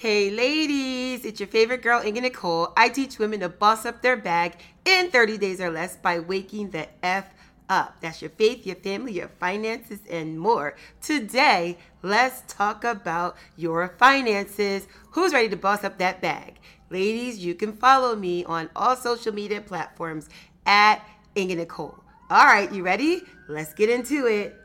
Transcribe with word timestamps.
Hey, 0.00 0.30
ladies, 0.30 1.26
it's 1.26 1.40
your 1.40 1.46
favorite 1.48 1.82
girl, 1.82 2.00
Inga 2.02 2.22
Nicole. 2.22 2.72
I 2.74 2.88
teach 2.88 3.18
women 3.18 3.40
to 3.40 3.50
boss 3.50 3.84
up 3.84 4.00
their 4.00 4.16
bag 4.16 4.54
in 4.86 5.10
30 5.10 5.36
days 5.36 5.60
or 5.60 5.70
less 5.70 5.94
by 5.96 6.20
waking 6.20 6.70
the 6.70 6.88
F 7.04 7.26
up. 7.68 8.00
That's 8.00 8.22
your 8.22 8.30
faith, 8.30 8.64
your 8.64 8.76
family, 8.76 9.12
your 9.12 9.28
finances, 9.28 9.98
and 10.08 10.40
more. 10.40 10.74
Today, 11.02 11.76
let's 12.00 12.42
talk 12.48 12.82
about 12.82 13.36
your 13.58 13.94
finances. 13.98 14.88
Who's 15.10 15.34
ready 15.34 15.50
to 15.50 15.56
boss 15.56 15.84
up 15.84 15.98
that 15.98 16.22
bag? 16.22 16.54
Ladies, 16.88 17.36
you 17.36 17.54
can 17.54 17.74
follow 17.74 18.16
me 18.16 18.42
on 18.44 18.70
all 18.74 18.96
social 18.96 19.34
media 19.34 19.60
platforms 19.60 20.30
at 20.64 21.06
Inga 21.36 21.56
Nicole. 21.56 22.02
All 22.30 22.46
right, 22.46 22.72
you 22.72 22.82
ready? 22.82 23.20
Let's 23.48 23.74
get 23.74 23.90
into 23.90 24.26
it. 24.28 24.59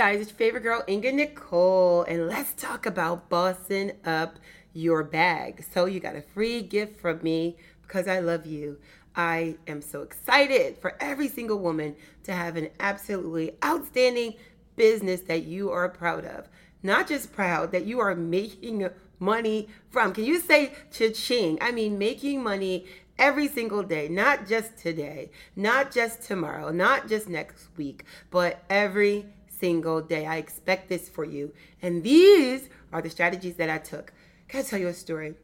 Guys, 0.00 0.18
it's 0.18 0.30
your 0.30 0.38
favorite 0.38 0.62
girl, 0.62 0.82
Inga 0.88 1.12
Nicole, 1.12 2.04
and 2.04 2.26
let's 2.26 2.54
talk 2.54 2.86
about 2.86 3.28
bossing 3.28 3.92
up 4.06 4.38
your 4.72 5.04
bag. 5.04 5.62
So, 5.74 5.84
you 5.84 6.00
got 6.00 6.16
a 6.16 6.22
free 6.22 6.62
gift 6.62 6.98
from 6.98 7.20
me 7.22 7.58
because 7.82 8.08
I 8.08 8.20
love 8.20 8.46
you. 8.46 8.78
I 9.14 9.56
am 9.66 9.82
so 9.82 10.00
excited 10.00 10.78
for 10.78 10.96
every 11.00 11.28
single 11.28 11.58
woman 11.58 11.96
to 12.24 12.32
have 12.32 12.56
an 12.56 12.70
absolutely 12.80 13.52
outstanding 13.62 14.36
business 14.74 15.20
that 15.20 15.42
you 15.42 15.70
are 15.70 15.90
proud 15.90 16.24
of. 16.24 16.48
Not 16.82 17.06
just 17.06 17.30
proud, 17.34 17.70
that 17.72 17.84
you 17.84 18.00
are 18.00 18.14
making 18.14 18.88
money 19.18 19.68
from. 19.90 20.14
Can 20.14 20.24
you 20.24 20.40
say 20.40 20.72
cha-ching? 20.90 21.58
I 21.60 21.72
mean, 21.72 21.98
making 21.98 22.42
money 22.42 22.86
every 23.18 23.48
single 23.48 23.82
day, 23.82 24.08
not 24.08 24.48
just 24.48 24.78
today, 24.78 25.30
not 25.56 25.92
just 25.92 26.22
tomorrow, 26.22 26.70
not 26.70 27.06
just 27.06 27.28
next 27.28 27.68
week, 27.76 28.04
but 28.30 28.64
every 28.70 29.26
single 29.60 30.00
day. 30.00 30.26
I 30.26 30.36
expect 30.36 30.88
this 30.88 31.08
for 31.08 31.24
you. 31.24 31.52
And 31.82 32.02
these 32.02 32.68
are 32.92 33.02
the 33.02 33.10
strategies 33.10 33.56
that 33.56 33.70
I 33.70 33.78
took. 33.78 34.12
Can 34.48 34.60
I 34.60 34.62
tell 34.64 34.78
you 34.78 34.88
a 34.88 34.94
story? 34.94 35.34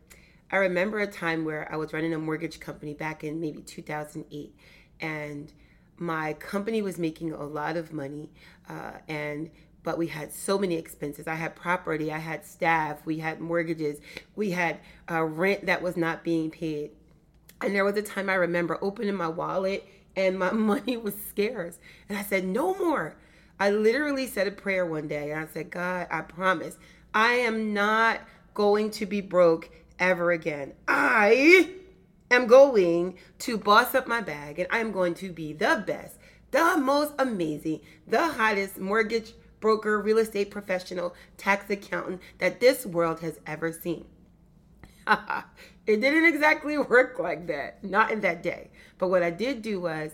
I 0.50 0.56
remember 0.56 1.00
a 1.00 1.06
time 1.06 1.44
where 1.44 1.70
I 1.72 1.76
was 1.76 1.92
running 1.92 2.14
a 2.14 2.18
mortgage 2.18 2.60
company 2.60 2.94
back 2.94 3.24
in 3.24 3.40
maybe 3.40 3.62
2008, 3.62 4.54
and 5.00 5.52
my 5.98 6.34
company 6.34 6.82
was 6.82 6.98
making 6.98 7.32
a 7.32 7.44
lot 7.44 7.76
of 7.76 7.92
money, 7.92 8.30
uh, 8.68 8.92
and 9.08 9.50
but 9.82 9.98
we 9.98 10.08
had 10.08 10.32
so 10.32 10.58
many 10.58 10.74
expenses. 10.74 11.28
I 11.28 11.36
had 11.36 11.54
property, 11.54 12.12
I 12.12 12.18
had 12.18 12.44
staff, 12.44 13.06
we 13.06 13.18
had 13.18 13.40
mortgages, 13.40 14.00
we 14.34 14.50
had 14.50 14.78
uh, 15.08 15.22
rent 15.22 15.66
that 15.66 15.80
was 15.80 15.96
not 15.96 16.24
being 16.24 16.50
paid. 16.50 16.90
And 17.60 17.74
there 17.74 17.84
was 17.84 17.96
a 17.96 18.02
time 18.02 18.28
I 18.28 18.34
remember 18.34 18.78
opening 18.82 19.14
my 19.14 19.28
wallet 19.28 19.86
and 20.16 20.38
my 20.38 20.50
money 20.72 20.96
was 20.96 21.14
scarce. 21.28 21.78
And 22.08 22.18
I 22.18 22.22
said, 22.22 22.44
No 22.44 22.74
more. 22.74 23.14
I 23.58 23.70
literally 23.70 24.26
said 24.26 24.46
a 24.46 24.50
prayer 24.50 24.84
one 24.84 25.08
day 25.08 25.30
and 25.30 25.40
I 25.40 25.46
said, 25.52 25.70
God, 25.70 26.06
I 26.10 26.20
promise 26.20 26.76
I 27.14 27.32
am 27.34 27.72
not 27.72 28.20
going 28.54 28.90
to 28.92 29.06
be 29.06 29.20
broke 29.20 29.70
ever 29.98 30.30
again. 30.30 30.74
I 30.86 31.70
am 32.30 32.46
going 32.46 33.16
to 33.40 33.56
boss 33.56 33.94
up 33.94 34.06
my 34.06 34.20
bag 34.20 34.58
and 34.58 34.68
I'm 34.70 34.92
going 34.92 35.14
to 35.14 35.32
be 35.32 35.52
the 35.52 35.82
best, 35.86 36.16
the 36.50 36.76
most 36.76 37.14
amazing, 37.18 37.80
the 38.06 38.28
hottest 38.28 38.78
mortgage 38.78 39.32
broker, 39.60 40.00
real 40.00 40.18
estate 40.18 40.50
professional, 40.50 41.14
tax 41.38 41.70
accountant 41.70 42.20
that 42.38 42.60
this 42.60 42.84
world 42.84 43.20
has 43.20 43.40
ever 43.46 43.72
seen. 43.72 44.04
it 45.86 46.00
didn't 46.00 46.26
exactly 46.26 46.76
work 46.78 47.18
like 47.18 47.46
that, 47.46 47.82
not 47.82 48.10
in 48.10 48.20
that 48.20 48.42
day. 48.42 48.70
But 48.98 49.08
what 49.08 49.22
I 49.22 49.30
did 49.30 49.62
do 49.62 49.80
was, 49.80 50.12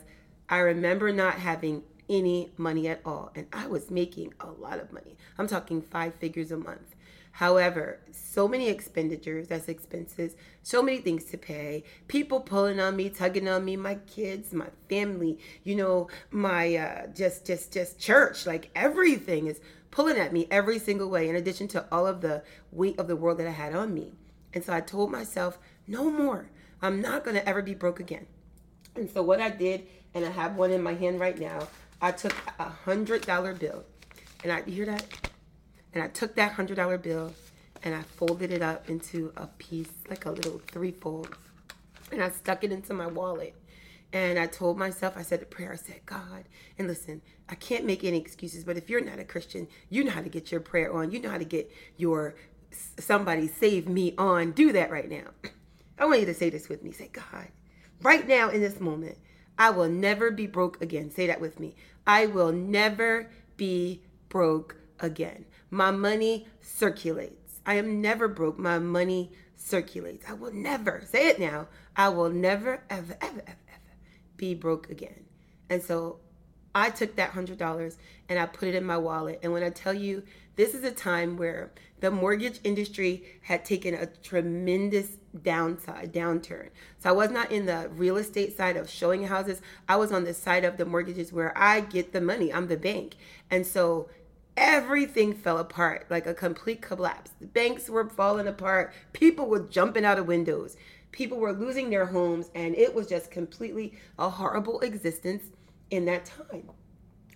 I 0.49 0.59
remember 0.59 1.13
not 1.13 1.35
having 1.35 1.83
any 2.09 2.51
money 2.57 2.89
at 2.89 3.01
all. 3.05 3.31
And 3.35 3.47
I 3.53 3.67
was 3.67 3.91
making 3.91 4.35
a 4.41 4.51
lot 4.51 4.81
of 4.81 4.93
money. 4.93 5.17
I'm 5.39 5.47
talking 5.47 5.83
five 5.83 6.15
figures 6.15 6.51
a 6.53 6.57
month. 6.57 6.95
However, 7.37 7.99
so 8.11 8.47
many 8.47 8.69
expenditures, 8.69 9.49
that's 9.49 9.69
expenses, 9.69 10.37
so 10.63 10.83
many 10.83 10.99
things 10.99 11.25
to 11.25 11.39
pay, 11.39 11.83
people 12.07 12.41
pulling 12.41 12.79
on 12.79 12.95
me, 12.95 13.09
tugging 13.09 13.49
on 13.49 13.65
me, 13.65 13.75
my 13.77 13.95
kids, 13.95 14.53
my 14.53 14.69
family, 14.91 15.39
you 15.65 15.75
know, 15.75 16.09
my 16.31 16.77
uh, 16.77 17.07
just 17.07 17.47
just 17.47 17.73
just 17.73 17.99
church, 17.99 18.45
like 18.45 18.71
everything 18.75 19.47
is 19.47 19.61
pulling 19.91 20.19
at 20.19 20.33
me 20.33 20.47
every 20.51 20.79
single 20.79 21.09
way 21.09 21.29
in 21.29 21.37
addition 21.37 21.69
to 21.69 21.87
all 21.91 22.07
of 22.07 22.21
the 22.21 22.43
weight 22.71 22.99
of 22.99 23.09
the 23.09 23.17
world 23.17 23.39
that 23.39 23.47
I 23.47 23.53
had 23.53 23.75
on 23.75 23.95
me. 23.95 24.13
And 24.53 24.63
so 24.63 24.75
I 24.75 24.81
told 24.81 25.11
myself, 25.11 25.59
no 25.87 26.11
more. 26.11 26.51
I'm 26.83 27.01
not 27.01 27.25
going 27.25 27.37
to 27.37 27.49
ever 27.49 27.63
be 27.63 27.75
broke 27.75 28.01
again. 28.01 28.27
And 28.95 29.09
so 29.09 29.23
what 29.23 29.41
I 29.41 29.49
did, 29.51 29.87
and 30.15 30.25
I 30.25 30.31
have 30.31 30.57
one 30.57 30.71
in 30.71 30.83
my 30.83 30.95
hand 30.95 31.21
right 31.21 31.39
now, 31.39 31.69
I 32.03 32.11
took 32.11 32.35
a 32.59 32.69
hundred 32.69 33.23
dollar 33.25 33.55
bill, 33.55 33.85
and 34.43 34.53
I 34.53 34.65
you 34.67 34.73
hear 34.73 34.87
that, 34.87 35.07
and 35.95 36.03
I 36.03 36.09
took 36.09 36.35
that 36.35 36.53
hundred 36.53 36.75
dollar 36.77 36.99
bill, 36.99 37.33
and 37.85 37.95
I 37.95 38.03
folded 38.03 38.51
it 38.51 38.61
up 38.61 38.91
into 38.91 39.33
a 39.37 39.47
piece, 39.47 39.93
like 40.11 40.27
a 40.27 40.33
little 40.33 40.61
threefold, 40.67 41.37
and 42.11 42.21
I 42.21 42.31
stuck 42.31 42.65
it 42.65 42.73
into 42.73 42.93
my 42.93 43.07
wallet. 43.07 43.55
And 44.13 44.39
I 44.39 44.47
told 44.47 44.77
myself, 44.77 45.15
I 45.17 45.23
said 45.23 45.41
a 45.41 45.47
prayer. 45.47 45.73
I 45.73 45.77
said, 45.77 46.01
God, 46.05 46.45
and 46.77 46.87
listen, 46.87 47.23
I 47.49 47.55
can't 47.55 47.87
make 47.87 48.05
any 48.05 48.19
excuses, 48.19 48.65
but 48.65 48.77
if 48.77 48.91
you're 48.91 49.01
not 49.01 49.19
a 49.19 49.25
Christian, 49.25 49.69
you 49.89 50.05
know 50.05 50.11
how 50.11 50.21
to 50.21 50.29
get 50.29 50.51
your 50.51 50.61
prayer 50.61 50.93
on. 50.93 51.13
You 51.13 51.21
know 51.21 51.31
how 51.31 51.39
to 51.39 51.45
get 51.45 51.71
your 51.97 52.35
somebody 52.99 53.47
save 53.47 53.89
me 53.89 54.15
on. 54.19 54.53
Do 54.53 54.73
that 54.73 54.91
right 54.91 55.09
now. 55.09 55.29
I 55.99 56.05
want 56.07 56.21
you 56.21 56.27
to 56.27 56.35
say 56.35 56.51
this 56.51 56.69
with 56.69 56.83
me. 56.83 56.91
Say, 56.91 57.11
God, 57.13 57.49
right 58.03 58.27
now 58.27 58.51
in 58.51 58.61
this 58.61 58.81
moment, 58.81 59.19
I 59.59 59.71
will 59.71 59.89
never 59.89 60.31
be 60.31 60.47
broke 60.47 60.83
again. 60.83 61.11
Say 61.11 61.27
that 61.27 61.41
with 61.41 61.61
me. 61.61 61.75
I 62.07 62.27
will 62.27 62.53
never 62.53 63.31
be 63.57 64.03
broke 64.29 64.77
again. 65.01 65.45
My 65.71 65.91
money 65.91 66.47
circulates. 66.61 67.61
I 67.65 67.75
am 67.75 68.01
never 68.01 68.29
broke. 68.29 68.59
My 68.59 68.79
money 68.79 69.33
circulates. 69.57 70.25
I 70.29 70.35
will 70.35 70.53
never, 70.53 71.03
say 71.07 71.29
it 71.29 71.39
now, 71.39 71.69
I 71.97 72.09
will 72.09 72.31
never, 72.31 72.83
ever, 72.91 73.17
ever, 73.21 73.41
ever, 73.41 73.59
ever 73.69 73.97
be 74.37 74.55
broke 74.55 74.91
again. 74.91 75.25
And 75.71 75.83
so 75.83 76.19
I 76.75 76.91
took 76.91 77.17
that 77.17 77.33
$100 77.33 77.97
and 78.29 78.39
I 78.39 78.47
put 78.47 78.69
it 78.69 78.75
in 78.75 78.85
my 78.85 78.99
wallet. 78.99 79.41
And 79.43 79.53
when 79.53 79.63
I 79.63 79.71
tell 79.71 79.95
you, 79.95 80.23
this 80.57 80.75
is 80.75 80.85
a 80.85 80.91
time 80.91 81.37
where 81.37 81.73
the 82.03 82.11
mortgage 82.11 82.59
industry 82.65 83.23
had 83.43 83.65
taken 83.65 83.95
a 83.95 84.07
tremendous 84.07 85.19
downside 85.41 86.13
downturn. 86.13 86.69
So 86.99 87.09
I 87.09 87.13
was 87.13 87.31
not 87.31 87.53
in 87.53 87.67
the 87.67 87.89
real 87.95 88.17
estate 88.17 88.57
side 88.57 88.77
of 88.77 88.91
showing 88.91 89.29
houses. 89.29 89.63
I 89.89 89.95
was 89.95 90.11
on 90.11 90.25
the 90.25 90.35
side 90.35 90.65
of 90.65 90.79
the 90.79 90.85
mortgages 90.85 91.33
where 91.33 91.57
I 91.57 91.81
get 91.81 92.13
the 92.13 92.21
money. 92.21 92.53
I'm 92.53 92.67
the 92.67 92.77
bank. 92.77 93.15
And 93.53 93.65
so 93.65 94.11
everything 94.57 95.33
fell 95.33 95.59
apart 95.59 96.07
like 96.11 96.27
a 96.27 96.35
complete 96.35 96.83
collapse. 96.83 97.31
The 97.41 97.47
banks 97.47 97.89
were 97.89 98.11
falling 98.11 98.49
apart. 98.49 98.93
People 99.13 99.47
were 99.47 99.61
jumping 99.61 100.05
out 100.05 100.19
of 100.19 100.27
windows. 100.27 100.77
People 101.13 101.39
were 101.39 101.53
losing 101.53 101.89
their 101.89 102.07
homes 102.07 102.51
and 102.53 102.75
it 102.75 102.93
was 102.93 103.07
just 103.07 103.31
completely 103.31 103.95
a 104.19 104.29
horrible 104.29 104.81
existence 104.81 105.45
in 105.91 106.05
that 106.07 106.25
time. 106.25 106.69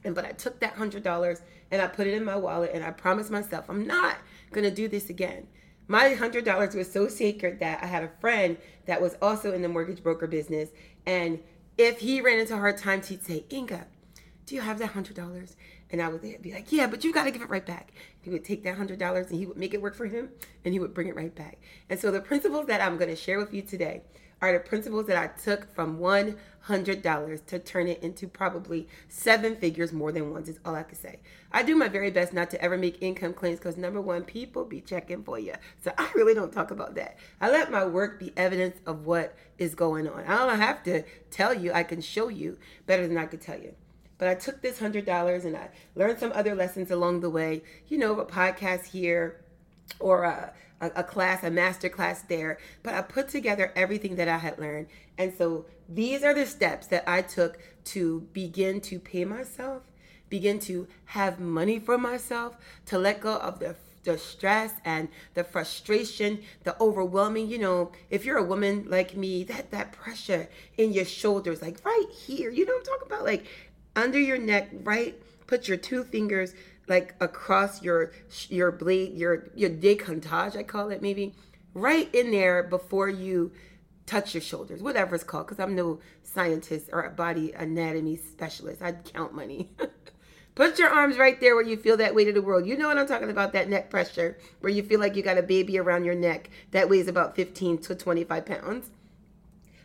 And 0.02 0.12
but 0.12 0.24
I 0.24 0.32
took 0.32 0.58
that 0.58 0.74
hundred 0.74 1.04
dollars 1.04 1.42
and 1.70 1.80
I 1.80 1.86
put 1.86 2.06
it 2.06 2.14
in 2.14 2.24
my 2.24 2.36
wallet 2.36 2.70
and 2.74 2.82
I 2.82 2.90
promised 2.90 3.30
myself 3.30 3.66
I'm 3.68 3.86
not 3.86 4.16
gonna 4.52 4.70
do 4.70 4.88
this 4.88 5.10
again. 5.10 5.46
My 5.88 6.14
hundred 6.14 6.44
dollars 6.44 6.74
was 6.74 6.90
so 6.90 7.08
sacred 7.08 7.60
that 7.60 7.82
I 7.82 7.86
had 7.86 8.02
a 8.02 8.10
friend 8.20 8.56
that 8.86 9.00
was 9.00 9.16
also 9.22 9.52
in 9.52 9.62
the 9.62 9.68
mortgage 9.68 10.02
broker 10.02 10.26
business, 10.26 10.70
and 11.04 11.40
if 11.78 12.00
he 12.00 12.20
ran 12.20 12.38
into 12.38 12.56
hard 12.56 12.78
times, 12.78 13.08
he'd 13.08 13.24
say, 13.24 13.44
"Inga, 13.52 13.86
do 14.46 14.54
you 14.54 14.60
have 14.62 14.78
that 14.78 14.88
hundred 14.88 15.16
dollars?" 15.16 15.56
And 15.90 16.02
I 16.02 16.08
would 16.08 16.22
be 16.22 16.52
like, 16.52 16.72
"Yeah, 16.72 16.88
but 16.88 17.04
you 17.04 17.12
got 17.12 17.24
to 17.24 17.30
give 17.30 17.42
it 17.42 17.50
right 17.50 17.64
back." 17.64 17.92
He 18.20 18.30
would 18.30 18.44
take 18.44 18.64
that 18.64 18.76
hundred 18.76 18.98
dollars 18.98 19.30
and 19.30 19.38
he 19.38 19.46
would 19.46 19.56
make 19.56 19.74
it 19.74 19.82
work 19.82 19.94
for 19.94 20.06
him, 20.06 20.30
and 20.64 20.74
he 20.74 20.80
would 20.80 20.94
bring 20.94 21.08
it 21.08 21.14
right 21.14 21.34
back. 21.34 21.58
And 21.88 22.00
so 22.00 22.10
the 22.10 22.20
principles 22.20 22.66
that 22.66 22.80
I'm 22.80 22.98
to 22.98 23.16
share 23.16 23.38
with 23.38 23.54
you 23.54 23.62
today 23.62 24.02
are 24.42 24.52
the 24.52 24.60
principles 24.60 25.06
that 25.06 25.16
I 25.16 25.28
took 25.28 25.72
from 25.74 25.98
$100 25.98 27.46
to 27.46 27.58
turn 27.58 27.88
it 27.88 28.02
into 28.02 28.28
probably 28.28 28.86
seven 29.08 29.56
figures 29.56 29.92
more 29.92 30.12
than 30.12 30.30
once, 30.30 30.48
is 30.48 30.58
all 30.64 30.74
I 30.74 30.82
can 30.82 30.98
say. 30.98 31.20
I 31.50 31.62
do 31.62 31.74
my 31.74 31.88
very 31.88 32.10
best 32.10 32.32
not 32.32 32.50
to 32.50 32.60
ever 32.60 32.76
make 32.76 33.02
income 33.02 33.32
claims 33.32 33.58
because 33.58 33.76
number 33.76 34.00
one, 34.00 34.24
people 34.24 34.64
be 34.64 34.80
checking 34.82 35.22
for 35.22 35.38
you. 35.38 35.54
So 35.82 35.92
I 35.98 36.10
really 36.14 36.34
don't 36.34 36.52
talk 36.52 36.70
about 36.70 36.94
that. 36.96 37.16
I 37.40 37.50
let 37.50 37.70
my 37.70 37.84
work 37.84 38.20
be 38.20 38.32
evidence 38.36 38.78
of 38.86 39.06
what 39.06 39.34
is 39.58 39.74
going 39.74 40.06
on. 40.06 40.24
I 40.24 40.36
don't 40.46 40.60
have 40.60 40.82
to 40.84 41.02
tell 41.30 41.54
you, 41.54 41.72
I 41.72 41.82
can 41.82 42.00
show 42.02 42.28
you 42.28 42.58
better 42.86 43.08
than 43.08 43.16
I 43.16 43.26
could 43.26 43.40
tell 43.40 43.58
you. 43.58 43.74
But 44.18 44.28
I 44.28 44.34
took 44.34 44.62
this 44.62 44.80
$100 44.80 45.44
and 45.44 45.56
I 45.56 45.68
learned 45.94 46.18
some 46.18 46.32
other 46.34 46.54
lessons 46.54 46.90
along 46.90 47.20
the 47.20 47.30
way, 47.30 47.62
you 47.88 47.98
know, 47.98 48.18
a 48.18 48.26
podcast 48.26 48.86
here 48.86 49.40
or 49.98 50.24
a 50.24 50.52
a, 50.80 50.90
a 50.96 51.04
class, 51.04 51.42
a 51.42 51.50
master 51.50 51.88
class 51.88 52.22
there, 52.22 52.58
but 52.82 52.94
I 52.94 53.02
put 53.02 53.28
together 53.28 53.72
everything 53.76 54.16
that 54.16 54.28
I 54.28 54.38
had 54.38 54.58
learned. 54.58 54.88
And 55.18 55.32
so 55.36 55.66
these 55.88 56.22
are 56.22 56.34
the 56.34 56.46
steps 56.46 56.86
that 56.88 57.04
I 57.08 57.22
took 57.22 57.58
to 57.86 58.20
begin 58.32 58.80
to 58.82 58.98
pay 58.98 59.24
myself 59.24 59.82
begin 60.28 60.58
to 60.58 60.88
have 61.06 61.38
money 61.38 61.78
for 61.78 61.98
myself, 61.98 62.56
to 62.86 62.98
let 62.98 63.20
go 63.20 63.36
of 63.36 63.58
the 63.58 63.76
the 64.04 64.16
stress 64.16 64.72
and 64.84 65.08
the 65.34 65.42
frustration, 65.42 66.40
the 66.62 66.80
overwhelming, 66.80 67.48
you 67.48 67.58
know, 67.58 67.90
if 68.08 68.24
you're 68.24 68.36
a 68.36 68.44
woman 68.44 68.86
like 68.88 69.16
me, 69.16 69.42
that 69.42 69.72
that 69.72 69.90
pressure 69.90 70.48
in 70.78 70.92
your 70.92 71.04
shoulders, 71.04 71.60
like 71.60 71.84
right 71.84 72.06
here, 72.12 72.48
you 72.48 72.64
know 72.64 72.76
I'm 72.76 72.84
talking 72.84 73.06
about? 73.06 73.24
Like 73.24 73.46
under 73.96 74.20
your 74.20 74.38
neck, 74.38 74.68
right? 74.84 75.20
Put 75.48 75.66
your 75.66 75.76
two 75.76 76.04
fingers 76.04 76.54
like 76.88 77.14
across 77.20 77.82
your 77.82 78.12
your 78.48 78.72
blade, 78.72 79.14
your 79.14 79.48
your 79.54 79.70
decolletage, 79.70 80.56
I 80.56 80.62
call 80.62 80.90
it 80.90 81.02
maybe, 81.02 81.34
right 81.74 82.12
in 82.14 82.30
there 82.30 82.62
before 82.62 83.08
you 83.08 83.52
touch 84.06 84.34
your 84.34 84.40
shoulders, 84.40 84.82
whatever 84.82 85.14
it's 85.14 85.24
called, 85.24 85.46
because 85.46 85.60
I'm 85.60 85.74
no 85.74 85.98
scientist 86.22 86.90
or 86.92 87.02
a 87.02 87.10
body 87.10 87.52
anatomy 87.52 88.16
specialist. 88.16 88.82
I'd 88.82 89.04
count 89.04 89.34
money. 89.34 89.70
Put 90.54 90.78
your 90.78 90.88
arms 90.88 91.18
right 91.18 91.38
there 91.38 91.54
where 91.54 91.66
you 91.66 91.76
feel 91.76 91.98
that 91.98 92.14
weight 92.14 92.28
of 92.28 92.34
the 92.34 92.40
world. 92.40 92.66
You 92.66 92.78
know 92.78 92.88
what 92.88 92.96
I'm 92.96 93.06
talking 93.06 93.28
about, 93.28 93.52
that 93.52 93.68
neck 93.68 93.90
pressure, 93.90 94.38
where 94.60 94.72
you 94.72 94.82
feel 94.82 94.98
like 94.98 95.14
you 95.14 95.22
got 95.22 95.36
a 95.36 95.42
baby 95.42 95.78
around 95.78 96.04
your 96.04 96.14
neck 96.14 96.48
that 96.70 96.88
weighs 96.88 97.08
about 97.08 97.36
15 97.36 97.78
to 97.78 97.94
25 97.94 98.46
pounds. 98.46 98.90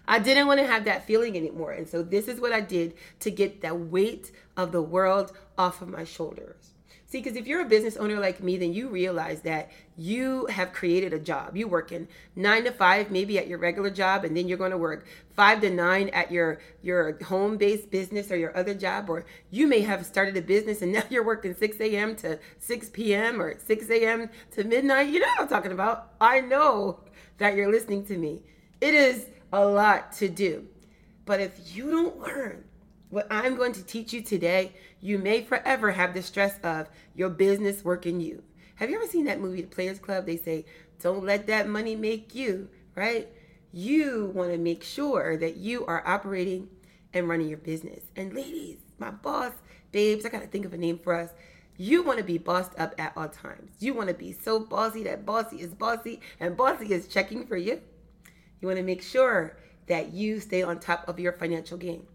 I 0.07 0.19
didn't 0.19 0.47
want 0.47 0.61
to 0.61 0.67
have 0.67 0.85
that 0.85 1.05
feeling 1.05 1.35
anymore. 1.35 1.71
And 1.73 1.87
so 1.87 2.01
this 2.01 2.29
is 2.29 2.39
what 2.39 2.53
I 2.53 2.61
did 2.61 2.93
to 3.19 3.31
get 3.31 3.61
that 3.61 3.77
weight 3.77 4.31
of 4.55 4.71
the 4.71 4.81
world 4.81 5.33
off 5.57 5.81
of 5.81 5.89
my 5.89 6.05
shoulders. 6.05 6.71
See, 7.11 7.17
because 7.17 7.35
if 7.35 7.45
you're 7.45 7.59
a 7.59 7.65
business 7.65 7.97
owner 7.97 8.21
like 8.21 8.41
me, 8.41 8.55
then 8.55 8.71
you 8.71 8.87
realize 8.87 9.41
that 9.41 9.69
you 9.97 10.45
have 10.45 10.71
created 10.71 11.11
a 11.11 11.19
job. 11.19 11.57
You 11.57 11.67
working 11.67 12.07
nine 12.37 12.63
to 12.63 12.71
five, 12.71 13.11
maybe 13.11 13.37
at 13.37 13.47
your 13.47 13.57
regular 13.57 13.89
job, 13.89 14.23
and 14.23 14.35
then 14.35 14.47
you're 14.47 14.57
going 14.57 14.71
to 14.71 14.77
work 14.77 15.05
five 15.35 15.59
to 15.59 15.69
nine 15.69 16.07
at 16.13 16.31
your 16.31 16.61
your 16.81 17.21
home-based 17.25 17.91
business 17.91 18.31
or 18.31 18.37
your 18.37 18.55
other 18.55 18.73
job, 18.73 19.09
or 19.09 19.25
you 19.49 19.67
may 19.67 19.81
have 19.81 20.05
started 20.05 20.37
a 20.37 20.41
business 20.41 20.81
and 20.81 20.93
now 20.93 21.03
you're 21.09 21.25
working 21.25 21.53
6 21.53 21.81
a.m. 21.81 22.15
to 22.15 22.39
6 22.59 22.89
p.m. 22.91 23.41
or 23.41 23.59
6 23.59 23.89
a.m. 23.89 24.29
to 24.51 24.63
midnight. 24.63 25.09
You 25.09 25.19
know 25.19 25.27
what 25.27 25.41
I'm 25.41 25.47
talking 25.49 25.73
about. 25.73 26.13
I 26.21 26.39
know 26.39 27.01
that 27.39 27.55
you're 27.55 27.69
listening 27.69 28.05
to 28.05 28.17
me. 28.17 28.41
It 28.79 28.93
is 28.93 29.27
a 29.51 29.65
lot 29.65 30.13
to 30.13 30.29
do. 30.29 30.65
But 31.25 31.41
if 31.41 31.75
you 31.75 31.91
don't 31.91 32.21
learn 32.21 32.63
what 33.11 33.27
I'm 33.29 33.55
going 33.55 33.73
to 33.73 33.83
teach 33.83 34.13
you 34.13 34.21
today, 34.21 34.71
you 35.01 35.19
may 35.19 35.43
forever 35.43 35.91
have 35.91 36.13
the 36.13 36.23
stress 36.23 36.57
of 36.63 36.89
your 37.13 37.29
business 37.29 37.83
working 37.83 38.19
you. 38.21 38.41
Have 38.75 38.89
you 38.89 38.95
ever 38.95 39.05
seen 39.05 39.25
that 39.25 39.39
movie, 39.39 39.61
The 39.61 39.67
Players 39.67 39.99
Club? 39.99 40.25
They 40.25 40.37
say, 40.37 40.65
don't 41.01 41.25
let 41.25 41.45
that 41.47 41.67
money 41.67 41.95
make 41.95 42.33
you, 42.33 42.69
right? 42.95 43.27
You 43.73 44.31
want 44.33 44.51
to 44.51 44.57
make 44.57 44.83
sure 44.83 45.37
that 45.37 45.57
you 45.57 45.85
are 45.85 46.07
operating 46.07 46.69
and 47.13 47.27
running 47.27 47.49
your 47.49 47.57
business. 47.57 48.01
And 48.15 48.33
ladies, 48.33 48.77
my 48.97 49.11
boss, 49.11 49.51
babes, 49.91 50.25
I 50.25 50.29
got 50.29 50.41
to 50.41 50.47
think 50.47 50.65
of 50.65 50.73
a 50.73 50.77
name 50.77 50.97
for 50.97 51.13
us. 51.13 51.31
You 51.77 52.03
want 52.03 52.19
to 52.19 52.23
be 52.23 52.37
bossed 52.37 52.79
up 52.79 52.95
at 52.97 53.13
all 53.17 53.27
times. 53.27 53.71
You 53.79 53.93
want 53.93 54.07
to 54.07 54.13
be 54.13 54.31
so 54.31 54.59
bossy 54.59 55.03
that 55.03 55.25
bossy 55.25 55.57
is 55.57 55.73
bossy 55.73 56.21
and 56.39 56.55
bossy 56.55 56.93
is 56.93 57.07
checking 57.07 57.45
for 57.45 57.57
you. 57.57 57.81
You 58.61 58.67
want 58.67 58.77
to 58.77 58.83
make 58.85 59.01
sure 59.01 59.57
that 59.87 60.13
you 60.13 60.39
stay 60.39 60.63
on 60.63 60.79
top 60.79 61.09
of 61.09 61.19
your 61.19 61.33
financial 61.33 61.77
game. 61.77 62.05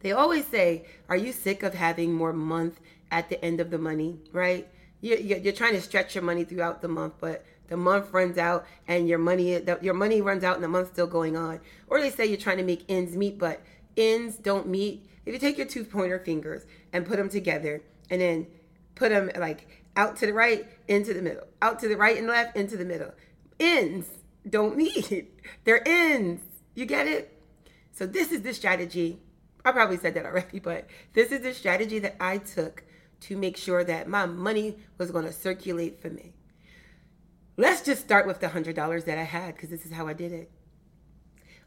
They 0.00 0.12
always 0.12 0.46
say, 0.46 0.86
Are 1.08 1.16
you 1.16 1.32
sick 1.32 1.62
of 1.62 1.74
having 1.74 2.12
more 2.12 2.32
month 2.32 2.80
at 3.10 3.28
the 3.28 3.42
end 3.44 3.60
of 3.60 3.70
the 3.70 3.78
money, 3.78 4.18
right? 4.32 4.68
You're 5.00 5.52
trying 5.52 5.74
to 5.74 5.80
stretch 5.80 6.14
your 6.14 6.24
money 6.24 6.44
throughout 6.44 6.82
the 6.82 6.88
month, 6.88 7.14
but 7.20 7.44
the 7.68 7.76
month 7.76 8.12
runs 8.12 8.38
out 8.38 8.66
and 8.88 9.08
your 9.08 9.18
money 9.18 9.62
your 9.80 9.94
money 9.94 10.20
runs 10.20 10.42
out 10.42 10.56
and 10.56 10.64
the 10.64 10.68
month's 10.68 10.90
still 10.90 11.06
going 11.06 11.36
on. 11.36 11.60
Or 11.86 12.00
they 12.00 12.10
say 12.10 12.26
you're 12.26 12.36
trying 12.36 12.56
to 12.58 12.64
make 12.64 12.84
ends 12.88 13.16
meet, 13.16 13.38
but 13.38 13.60
ends 13.96 14.36
don't 14.36 14.66
meet. 14.66 15.08
If 15.24 15.34
you 15.34 15.38
take 15.38 15.58
your 15.58 15.66
two 15.66 15.84
pointer 15.84 16.18
fingers 16.18 16.64
and 16.92 17.06
put 17.06 17.16
them 17.16 17.28
together 17.28 17.82
and 18.10 18.20
then 18.20 18.46
put 18.94 19.10
them 19.10 19.30
like 19.36 19.84
out 19.96 20.16
to 20.16 20.26
the 20.26 20.32
right, 20.32 20.66
into 20.88 21.14
the 21.14 21.22
middle, 21.22 21.44
out 21.60 21.78
to 21.80 21.88
the 21.88 21.96
right 21.96 22.16
and 22.16 22.26
left, 22.26 22.56
into 22.56 22.76
the 22.76 22.84
middle. 22.84 23.12
Ends 23.60 24.06
don't 24.48 24.76
meet. 24.76 25.30
They're 25.64 25.86
ends. 25.86 26.42
You 26.74 26.86
get 26.86 27.06
it? 27.06 27.34
So 27.92 28.06
this 28.06 28.32
is 28.32 28.42
the 28.42 28.54
strategy 28.54 29.20
I 29.68 29.72
probably 29.72 29.98
said 29.98 30.14
that 30.14 30.24
already, 30.24 30.58
but 30.62 30.86
this 31.12 31.30
is 31.30 31.42
the 31.42 31.52
strategy 31.52 31.98
that 31.98 32.16
I 32.20 32.38
took 32.38 32.84
to 33.20 33.36
make 33.36 33.56
sure 33.56 33.84
that 33.84 34.08
my 34.08 34.24
money 34.24 34.78
was 34.96 35.10
going 35.10 35.26
to 35.26 35.32
circulate 35.32 36.00
for 36.00 36.08
me. 36.08 36.32
Let's 37.56 37.82
just 37.82 38.02
start 38.02 38.26
with 38.26 38.40
the 38.40 38.46
$100 38.46 39.04
that 39.04 39.18
I 39.18 39.24
had 39.24 39.54
because 39.54 39.68
this 39.68 39.84
is 39.84 39.92
how 39.92 40.06
I 40.06 40.12
did 40.12 40.32
it. 40.32 40.50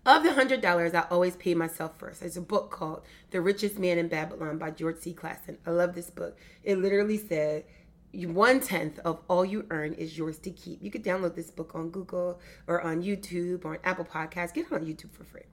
Of 0.03 0.23
the 0.23 0.29
$100, 0.29 0.95
I 0.95 1.05
always 1.11 1.35
pay 1.35 1.53
myself 1.53 1.99
first. 1.99 2.21
There's 2.21 2.37
a 2.37 2.41
book 2.41 2.71
called 2.71 3.03
The 3.29 3.41
Richest 3.41 3.77
Man 3.77 3.99
in 3.99 4.07
Babylon 4.07 4.57
by 4.57 4.71
George 4.71 4.97
C. 4.97 5.13
Clason. 5.13 5.57
I 5.67 5.69
love 5.71 5.93
this 5.93 6.09
book. 6.09 6.39
It 6.63 6.79
literally 6.79 7.17
said, 7.17 7.65
one 8.13 8.61
tenth 8.61 8.97
of 8.99 9.19
all 9.27 9.45
you 9.45 9.67
earn 9.69 9.93
is 9.93 10.17
yours 10.17 10.39
to 10.39 10.49
keep. 10.49 10.81
You 10.81 10.89
could 10.89 11.03
download 11.03 11.35
this 11.35 11.51
book 11.51 11.75
on 11.75 11.91
Google 11.91 12.39
or 12.65 12.81
on 12.81 13.03
YouTube 13.03 13.63
or 13.63 13.73
on 13.73 13.79
Apple 13.83 14.05
Podcasts. 14.05 14.53
Get 14.53 14.65
it 14.65 14.71
on 14.71 14.85
YouTube 14.85 15.11
for 15.11 15.23
free 15.23 15.43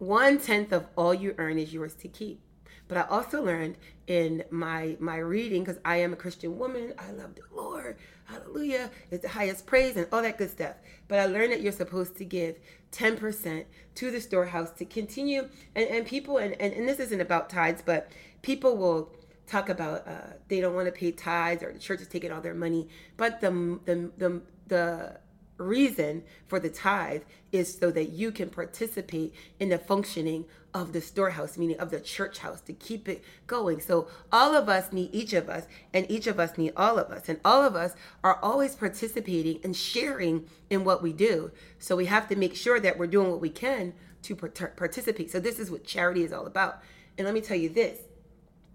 one 0.00 0.38
tenth 0.38 0.72
of 0.72 0.86
all 0.96 1.14
you 1.14 1.34
earn 1.38 1.58
is 1.58 1.72
yours 1.72 1.94
to 1.94 2.08
keep. 2.08 2.40
But 2.88 2.98
I 2.98 3.02
also 3.02 3.40
learned 3.40 3.76
in 4.08 4.42
my 4.50 4.96
my 4.98 5.18
reading, 5.18 5.62
because 5.62 5.78
I 5.84 5.98
am 5.98 6.12
a 6.12 6.16
Christian 6.16 6.58
woman, 6.58 6.92
I 6.98 7.12
love 7.12 7.36
the 7.36 7.42
Lord, 7.54 7.96
hallelujah, 8.24 8.90
it's 9.10 9.22
the 9.22 9.28
highest 9.28 9.66
praise 9.66 9.96
and 9.96 10.08
all 10.10 10.22
that 10.22 10.38
good 10.38 10.50
stuff. 10.50 10.74
But 11.06 11.20
I 11.20 11.26
learned 11.26 11.52
that 11.52 11.60
you're 11.60 11.70
supposed 11.70 12.16
to 12.16 12.24
give 12.24 12.56
10% 12.92 13.64
to 13.94 14.10
the 14.10 14.20
storehouse 14.20 14.70
to 14.72 14.84
continue. 14.84 15.48
And, 15.76 15.86
and 15.88 16.06
people, 16.06 16.38
and, 16.38 16.60
and, 16.60 16.72
and 16.72 16.88
this 16.88 16.98
isn't 16.98 17.20
about 17.20 17.50
tithes, 17.50 17.82
but 17.84 18.10
people 18.42 18.76
will 18.76 19.12
talk 19.46 19.68
about 19.68 20.08
uh, 20.08 20.32
they 20.48 20.60
don't 20.60 20.74
want 20.74 20.86
to 20.86 20.92
pay 20.92 21.12
tithes 21.12 21.62
or 21.62 21.72
the 21.72 21.78
church 21.78 22.00
is 22.00 22.08
taking 22.08 22.32
all 22.32 22.40
their 22.40 22.54
money. 22.54 22.88
But 23.16 23.40
the 23.40 23.50
the 23.84 24.10
the, 24.16 24.42
the 24.66 25.20
reason 25.60 26.24
for 26.48 26.58
the 26.58 26.70
tithe 26.70 27.22
is 27.52 27.76
so 27.76 27.90
that 27.90 28.10
you 28.10 28.32
can 28.32 28.48
participate 28.48 29.34
in 29.58 29.68
the 29.68 29.78
functioning 29.78 30.46
of 30.72 30.92
the 30.92 31.00
storehouse, 31.00 31.58
meaning 31.58 31.78
of 31.78 31.90
the 31.90 32.00
church 32.00 32.38
house, 32.38 32.60
to 32.60 32.72
keep 32.72 33.08
it 33.08 33.24
going. 33.46 33.80
So 33.80 34.06
all 34.30 34.54
of 34.54 34.68
us 34.68 34.92
need 34.92 35.10
each 35.12 35.32
of 35.32 35.48
us, 35.48 35.66
and 35.92 36.08
each 36.08 36.26
of 36.26 36.38
us 36.38 36.56
need 36.56 36.72
all 36.76 36.96
of 36.98 37.10
us. 37.10 37.28
And 37.28 37.40
all 37.44 37.62
of 37.62 37.74
us 37.74 37.94
are 38.22 38.38
always 38.40 38.76
participating 38.76 39.60
and 39.64 39.76
sharing 39.76 40.46
in 40.70 40.84
what 40.84 41.02
we 41.02 41.12
do. 41.12 41.50
So 41.78 41.96
we 41.96 42.06
have 42.06 42.28
to 42.28 42.36
make 42.36 42.54
sure 42.54 42.78
that 42.78 42.98
we're 42.98 43.08
doing 43.08 43.30
what 43.30 43.40
we 43.40 43.50
can 43.50 43.94
to 44.22 44.36
participate. 44.36 45.30
So 45.30 45.40
this 45.40 45.58
is 45.58 45.70
what 45.70 45.84
charity 45.84 46.22
is 46.22 46.32
all 46.32 46.46
about. 46.46 46.82
And 47.18 47.24
let 47.24 47.34
me 47.34 47.40
tell 47.40 47.56
you 47.56 47.68
this, 47.68 47.98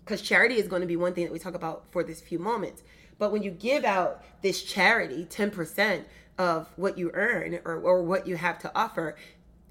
because 0.04 0.22
charity 0.22 0.56
is 0.56 0.68
going 0.68 0.82
to 0.82 0.88
be 0.88 0.98
one 0.98 1.14
thing 1.14 1.24
that 1.24 1.34
we 1.34 1.40
talk 1.40 1.56
about 1.56 1.86
for 1.92 2.04
this 2.04 2.20
few 2.20 2.40
moments. 2.40 2.84
But 3.18 3.32
when 3.32 3.44
you 3.44 3.52
give 3.52 3.86
out 3.86 4.22
this 4.42 4.62
charity, 4.62 5.26
10%, 5.26 6.04
of 6.38 6.68
what 6.76 6.98
you 6.98 7.12
earn 7.14 7.60
or, 7.66 7.76
or 7.76 8.04
what 8.04 8.28
you 8.28 8.36
have 8.36 8.60
to 8.60 8.72
offer, 8.76 9.16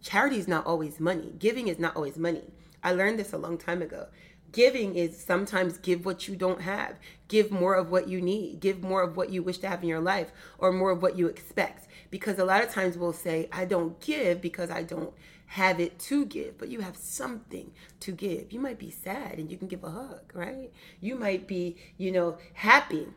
charity 0.02 0.38
is 0.38 0.48
not 0.48 0.66
always 0.66 1.00
money. 1.00 1.32
Giving 1.38 1.68
is 1.68 1.78
not 1.78 1.96
always 1.96 2.16
money. 2.16 2.52
I 2.82 2.92
learned 2.92 3.18
this 3.18 3.32
a 3.32 3.38
long 3.38 3.58
time 3.58 3.82
ago. 3.82 4.06
Giving 4.52 4.94
is 4.94 5.18
sometimes 5.18 5.78
give 5.78 6.04
what 6.04 6.28
you 6.28 6.36
don't 6.36 6.60
have, 6.60 7.00
give 7.26 7.50
more 7.50 7.74
of 7.74 7.90
what 7.90 8.06
you 8.08 8.20
need, 8.20 8.60
give 8.60 8.82
more 8.82 9.02
of 9.02 9.16
what 9.16 9.30
you 9.30 9.42
wish 9.42 9.58
to 9.58 9.68
have 9.68 9.82
in 9.82 9.88
your 9.88 10.00
life, 10.00 10.30
or 10.58 10.70
more 10.70 10.92
of 10.92 11.02
what 11.02 11.18
you 11.18 11.26
expect. 11.26 11.88
Because 12.08 12.38
a 12.38 12.44
lot 12.44 12.62
of 12.62 12.70
times 12.70 12.96
we'll 12.96 13.12
say, 13.12 13.48
I 13.50 13.64
don't 13.64 13.98
give 14.00 14.40
because 14.40 14.70
I 14.70 14.84
don't 14.84 15.12
have 15.46 15.80
it 15.80 15.98
to 15.98 16.24
give, 16.24 16.56
but 16.56 16.68
you 16.68 16.80
have 16.80 16.96
something 16.96 17.72
to 18.00 18.12
give. 18.12 18.52
You 18.52 18.60
might 18.60 18.78
be 18.78 18.90
sad 18.90 19.38
and 19.38 19.50
you 19.50 19.56
can 19.56 19.66
give 19.66 19.82
a 19.82 19.90
hug, 19.90 20.30
right? 20.34 20.72
You 21.00 21.16
might 21.16 21.48
be, 21.48 21.76
you 21.98 22.12
know, 22.12 22.38
happy 22.52 23.08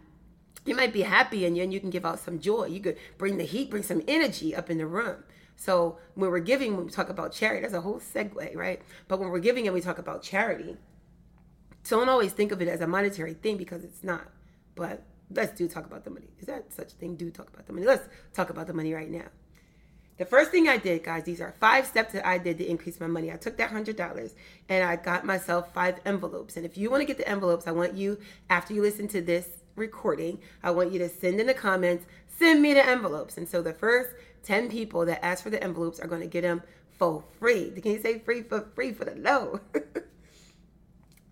you 0.67 0.75
might 0.75 0.93
be 0.93 1.01
happy 1.01 1.45
and 1.45 1.57
then 1.57 1.71
you 1.71 1.79
can 1.79 1.89
give 1.89 2.05
out 2.05 2.19
some 2.19 2.39
joy. 2.39 2.65
You 2.65 2.79
could 2.79 2.97
bring 3.17 3.37
the 3.37 3.43
heat, 3.43 3.69
bring 3.69 3.83
some 3.83 4.03
energy 4.07 4.55
up 4.55 4.69
in 4.69 4.77
the 4.77 4.85
room. 4.85 5.23
So 5.55 5.97
when 6.13 6.29
we're 6.29 6.39
giving, 6.39 6.75
when 6.75 6.85
we 6.85 6.91
talk 6.91 7.09
about 7.09 7.31
charity, 7.31 7.61
that's 7.61 7.73
a 7.73 7.81
whole 7.81 7.99
segue, 7.99 8.55
right? 8.55 8.81
But 9.07 9.19
when 9.19 9.29
we're 9.29 9.39
giving 9.39 9.65
and 9.65 9.73
we 9.73 9.81
talk 9.81 9.97
about 9.97 10.21
charity, 10.21 10.77
don't 11.89 12.09
always 12.09 12.31
think 12.31 12.51
of 12.51 12.61
it 12.61 12.67
as 12.67 12.81
a 12.81 12.87
monetary 12.87 13.33
thing 13.33 13.57
because 13.57 13.83
it's 13.83 14.03
not. 14.03 14.27
But 14.75 15.03
let's 15.31 15.57
do 15.57 15.67
talk 15.67 15.85
about 15.85 16.03
the 16.03 16.11
money. 16.11 16.27
Is 16.39 16.45
that 16.47 16.71
such 16.71 16.93
a 16.93 16.95
thing? 16.95 17.15
Do 17.15 17.31
talk 17.31 17.49
about 17.51 17.65
the 17.65 17.73
money. 17.73 17.87
Let's 17.87 18.07
talk 18.33 18.49
about 18.49 18.67
the 18.67 18.73
money 18.73 18.93
right 18.93 19.09
now. 19.09 19.25
The 20.17 20.25
first 20.25 20.49
thing 20.49 20.67
I 20.67 20.77
did, 20.77 21.03
guys, 21.03 21.23
these 21.23 21.41
are 21.41 21.53
five 21.59 21.85
steps 21.85 22.13
that 22.13 22.25
I 22.25 22.39
did 22.39 22.57
to 22.57 22.65
increase 22.65 22.99
my 22.99 23.07
money. 23.07 23.31
I 23.31 23.37
took 23.37 23.57
that 23.57 23.69
$100 23.69 24.33
and 24.67 24.83
I 24.83 24.95
got 24.95 25.25
myself 25.25 25.73
five 25.73 25.99
envelopes. 26.05 26.57
And 26.57 26.65
if 26.65 26.77
you 26.77 26.89
want 26.89 27.01
to 27.01 27.05
get 27.05 27.17
the 27.17 27.27
envelopes, 27.27 27.67
I 27.67 27.71
want 27.71 27.93
you, 27.93 28.19
after 28.49 28.73
you 28.73 28.81
listen 28.81 29.07
to 29.09 29.21
this 29.21 29.47
recording, 29.77 30.39
I 30.63 30.71
want 30.71 30.91
you 30.91 30.99
to 30.99 31.09
send 31.09 31.39
in 31.39 31.47
the 31.47 31.53
comments, 31.53 32.05
send 32.27 32.61
me 32.61 32.73
the 32.73 32.85
envelopes. 32.85 33.37
And 33.37 33.47
so 33.47 33.61
the 33.61 33.73
first 33.73 34.09
10 34.43 34.69
people 34.69 35.05
that 35.05 35.23
ask 35.23 35.43
for 35.43 35.49
the 35.49 35.63
envelopes 35.63 35.99
are 35.99 36.07
going 36.07 36.21
to 36.21 36.27
get 36.27 36.41
them 36.41 36.63
for 36.97 37.23
free. 37.39 37.71
Can 37.81 37.91
you 37.91 38.01
say 38.01 38.19
free 38.19 38.41
for 38.41 38.61
free 38.75 38.91
for 38.91 39.05
the 39.05 39.15
low? 39.15 39.59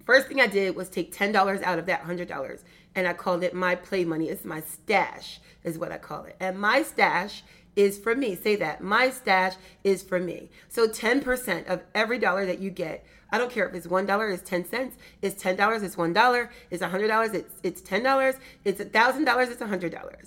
First 0.06 0.28
thing 0.28 0.40
I 0.40 0.46
did 0.46 0.76
was 0.76 0.88
take 0.88 1.16
$10 1.16 1.64
out 1.64 1.80
of 1.80 1.88
that 1.88 2.04
$100 2.04 2.62
and 2.94 3.08
I 3.08 3.14
called 3.14 3.44
it 3.44 3.56
my 3.56 3.74
play 3.74 4.06
money. 4.06 4.30
It's 4.30 4.46
my 4.46 4.62
stash, 4.62 5.40
is 5.64 5.80
what 5.80 5.92
I 5.92 5.98
call 5.98 6.26
it. 6.26 6.36
And 6.40 6.60
my 6.60 6.84
stash 6.84 7.44
is 7.76 7.98
for 7.98 8.16
me. 8.16 8.36
Say 8.36 8.56
that. 8.58 8.82
My 8.82 9.10
stash 9.10 9.56
is 9.84 10.04
for 10.04 10.20
me. 10.20 10.50
So 10.70 10.88
10% 10.88 11.68
of 11.68 11.84
every 11.94 12.20
dollar 12.20 12.46
that 12.46 12.60
you 12.60 12.70
get, 12.70 13.06
I 13.32 13.38
don't 13.38 13.52
care 13.52 13.68
if 13.68 13.74
it's 13.74 13.88
$1, 13.88 14.34
it's 14.34 14.50
10 14.50 14.66
cents, 14.66 14.98
it's 15.22 15.44
$10, 15.44 15.84
it's 15.84 15.96
$1, 15.96 16.50
it's 16.70 16.84
$100, 16.84 17.34
it's, 17.34 17.56
it's 17.64 17.82
$10, 17.82 18.38
it's 18.64 18.82
$1,000, 18.82 19.52
it's 19.52 19.62
$100. 19.62 20.26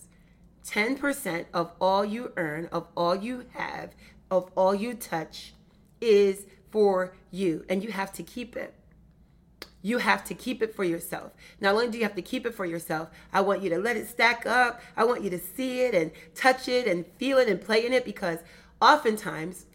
10% 0.66 1.44
of 1.54 1.72
all 1.80 2.04
you 2.04 2.32
earn, 2.36 2.68
of 2.70 2.86
all 2.96 3.16
you 3.16 3.46
have, 3.54 3.94
of 4.30 4.50
all 4.54 4.74
you 4.74 4.92
touch 4.94 5.54
is 6.00 6.44
for 6.70 7.14
you. 7.30 7.64
And 7.68 7.82
you 7.82 7.92
have 7.92 8.12
to 8.14 8.22
keep 8.22 8.56
it. 8.56 8.74
You 9.80 9.98
have 9.98 10.24
to 10.24 10.34
keep 10.34 10.62
it 10.62 10.74
for 10.74 10.84
yourself. 10.84 11.32
Not 11.60 11.74
only 11.74 11.88
do 11.88 11.98
you 11.98 12.04
have 12.04 12.16
to 12.16 12.22
keep 12.22 12.46
it 12.46 12.54
for 12.54 12.66
yourself, 12.66 13.08
I 13.32 13.40
want 13.40 13.62
you 13.62 13.70
to 13.70 13.78
let 13.78 13.96
it 13.96 14.08
stack 14.08 14.44
up. 14.46 14.80
I 14.96 15.04
want 15.04 15.22
you 15.22 15.30
to 15.30 15.38
see 15.38 15.82
it 15.82 15.94
and 15.94 16.10
touch 16.34 16.68
it 16.68 16.88
and 16.88 17.06
feel 17.18 17.38
it 17.38 17.48
and 17.48 17.60
play 17.60 17.86
in 17.86 17.92
it 17.92 18.04
because 18.04 18.40
oftentimes 18.80 19.66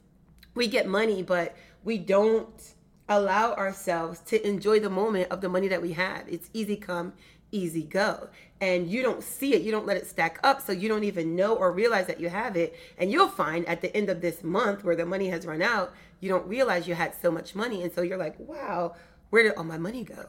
we 0.55 0.67
get 0.67 0.87
money, 0.87 1.23
but 1.23 1.55
we 1.83 1.97
don't 1.97 2.73
allow 3.09 3.53
ourselves 3.53 4.19
to 4.19 4.45
enjoy 4.47 4.79
the 4.79 4.89
moment 4.89 5.29
of 5.31 5.41
the 5.41 5.49
money 5.49 5.67
that 5.67 5.81
we 5.81 5.93
have. 5.93 6.27
It's 6.27 6.49
easy 6.53 6.75
come, 6.75 7.13
easy 7.51 7.83
go. 7.83 8.29
And 8.61 8.89
you 8.89 9.01
don't 9.03 9.23
see 9.23 9.53
it, 9.53 9.61
you 9.61 9.71
don't 9.71 9.85
let 9.85 9.97
it 9.97 10.07
stack 10.07 10.39
up, 10.43 10.61
so 10.61 10.71
you 10.71 10.87
don't 10.87 11.03
even 11.03 11.35
know 11.35 11.55
or 11.55 11.71
realize 11.71 12.07
that 12.07 12.19
you 12.19 12.29
have 12.29 12.55
it. 12.55 12.75
And 12.97 13.11
you'll 13.11 13.27
find 13.27 13.65
at 13.67 13.81
the 13.81 13.95
end 13.95 14.09
of 14.09 14.21
this 14.21 14.43
month 14.43 14.83
where 14.83 14.95
the 14.95 15.05
money 15.05 15.29
has 15.29 15.45
run 15.45 15.61
out, 15.61 15.93
you 16.21 16.29
don't 16.29 16.47
realize 16.47 16.87
you 16.87 16.95
had 16.95 17.13
so 17.21 17.29
much 17.29 17.55
money. 17.55 17.83
And 17.83 17.91
so 17.93 18.01
you're 18.01 18.17
like, 18.17 18.35
wow, 18.39 18.95
where 19.33 19.41
did 19.41 19.55
all 19.55 19.63
my 19.63 19.79
money 19.79 20.03
go? 20.03 20.27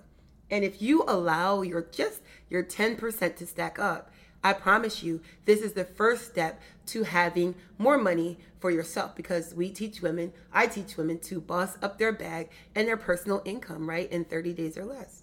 And 0.51 0.65
if 0.65 0.81
you 0.81 1.05
allow 1.07 1.61
your 1.61 1.83
just 1.83 2.23
your 2.49 2.65
10% 2.65 3.37
to 3.37 3.47
stack 3.47 3.79
up, 3.79 4.11
I 4.43 4.55
promise 4.55 5.03
you, 5.03 5.21
this 5.45 5.61
is 5.61 5.75
the 5.75 5.85
first 5.85 6.25
step 6.25 6.59
to 6.87 7.03
having 7.03 7.55
more 7.77 7.99
money 7.99 8.39
for 8.61 8.71
yourself 8.71 9.15
because 9.15 9.53
we 9.55 9.69
teach 9.69 10.01
women, 10.01 10.33
I 10.55 10.69
teach 10.69 10.97
women 10.97 11.19
to 11.19 11.39
boss 11.39 11.77
up 11.83 11.99
their 11.99 12.15
bag 12.15 12.49
and 12.75 12.89
their 12.89 12.97
personal 12.97 13.43
income, 13.45 13.91
right, 13.91 14.11
in 14.11 14.25
30 14.25 14.55
days 14.55 14.79
or 14.79 14.87
less. 14.87 15.23